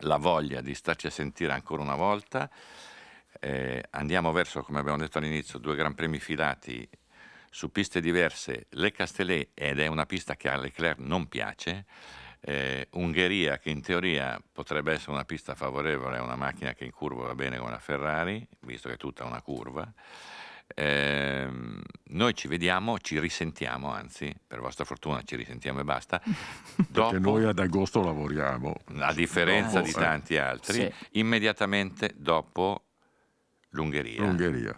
[0.00, 2.50] la voglia di starci a sentire ancora una volta,
[3.40, 6.88] eh, andiamo verso, come abbiamo detto all'inizio, due Gran Premi filati
[7.50, 11.84] su piste diverse, Le Castellet, ed è una pista che a Leclerc non piace,
[12.46, 16.90] eh, Ungheria, che in teoria potrebbe essere una pista favorevole a una macchina che in
[16.92, 19.90] curva va bene come la Ferrari, visto che è tutta una curva.
[20.76, 26.20] Ehm, noi ci vediamo, ci risentiamo, anzi, per vostra fortuna ci risentiamo e basta.
[26.88, 28.74] Dopo, Perché noi ad agosto lavoriamo.
[28.98, 30.92] a differenza dopo, di eh, tanti altri, Sì.
[31.18, 32.84] immediatamente dopo
[33.70, 34.22] l'Ungheria.
[34.22, 34.76] Ungheria.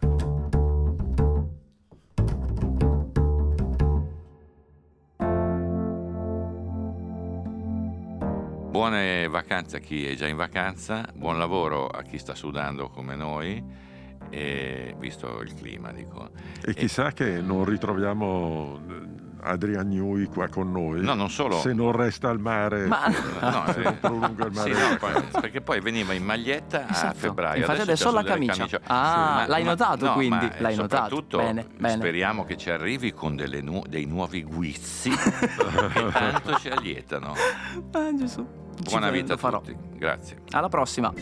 [8.88, 13.16] Buone vacanze a chi è già in vacanza, buon lavoro a chi sta sudando come
[13.16, 13.60] noi,
[14.30, 16.30] e visto il clima, dico.
[16.64, 18.94] E chissà che non ritroviamo eh,
[19.40, 21.00] Adrian Newey qua con noi.
[21.00, 21.56] No, non solo.
[21.58, 22.86] Se non resta al mare.
[22.86, 23.08] Ma-
[23.40, 24.88] No, se eh, non prolunga il sì, mare.
[24.90, 27.14] no, poi- perché poi veniva in maglietta a Esatto.
[27.18, 27.58] febbraio.
[27.62, 28.80] Infatti adesso c'ha la delle camicia.
[28.86, 30.46] Ah, l'hai notato, no, quindi?
[30.46, 31.02] ma, eh, L'hai notato.
[31.16, 31.94] soprattutto Bene, bene.
[31.96, 37.32] speriamo che ci arrivi con delle nu- dei nuovi guizzi che tanto ci allietano.
[37.90, 38.62] Ah, Gesù.
[38.88, 39.60] Buona vita a farò.
[39.60, 39.76] tutti.
[39.96, 40.42] Grazie.
[40.50, 41.12] Alla prossima.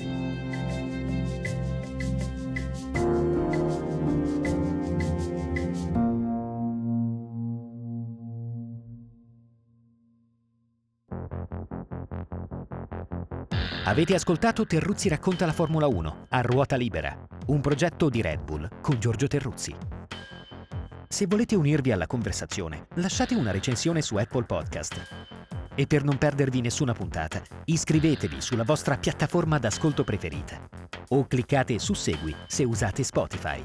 [13.86, 17.16] Avete ascoltato Terruzzi racconta la Formula 1 a ruota libera,
[17.48, 19.93] un progetto di Red Bull con Giorgio Terruzzi.
[21.14, 25.00] Se volete unirvi alla conversazione, lasciate una recensione su Apple Podcast.
[25.72, 30.60] E per non perdervi nessuna puntata, iscrivetevi sulla vostra piattaforma d'ascolto preferita
[31.10, 33.64] o cliccate su Segui se usate Spotify.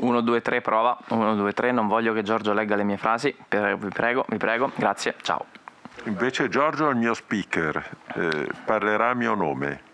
[0.00, 0.96] Uno, due, tre, prova.
[1.08, 1.72] Uno, due, tre.
[1.72, 3.34] Non voglio che Giorgio legga le mie frasi.
[3.48, 4.70] Vi prego, vi prego.
[4.76, 5.14] Grazie.
[5.20, 5.46] Ciao.
[6.04, 9.88] Invece Giorgio è il mio speaker, eh, parlerà a mio nome.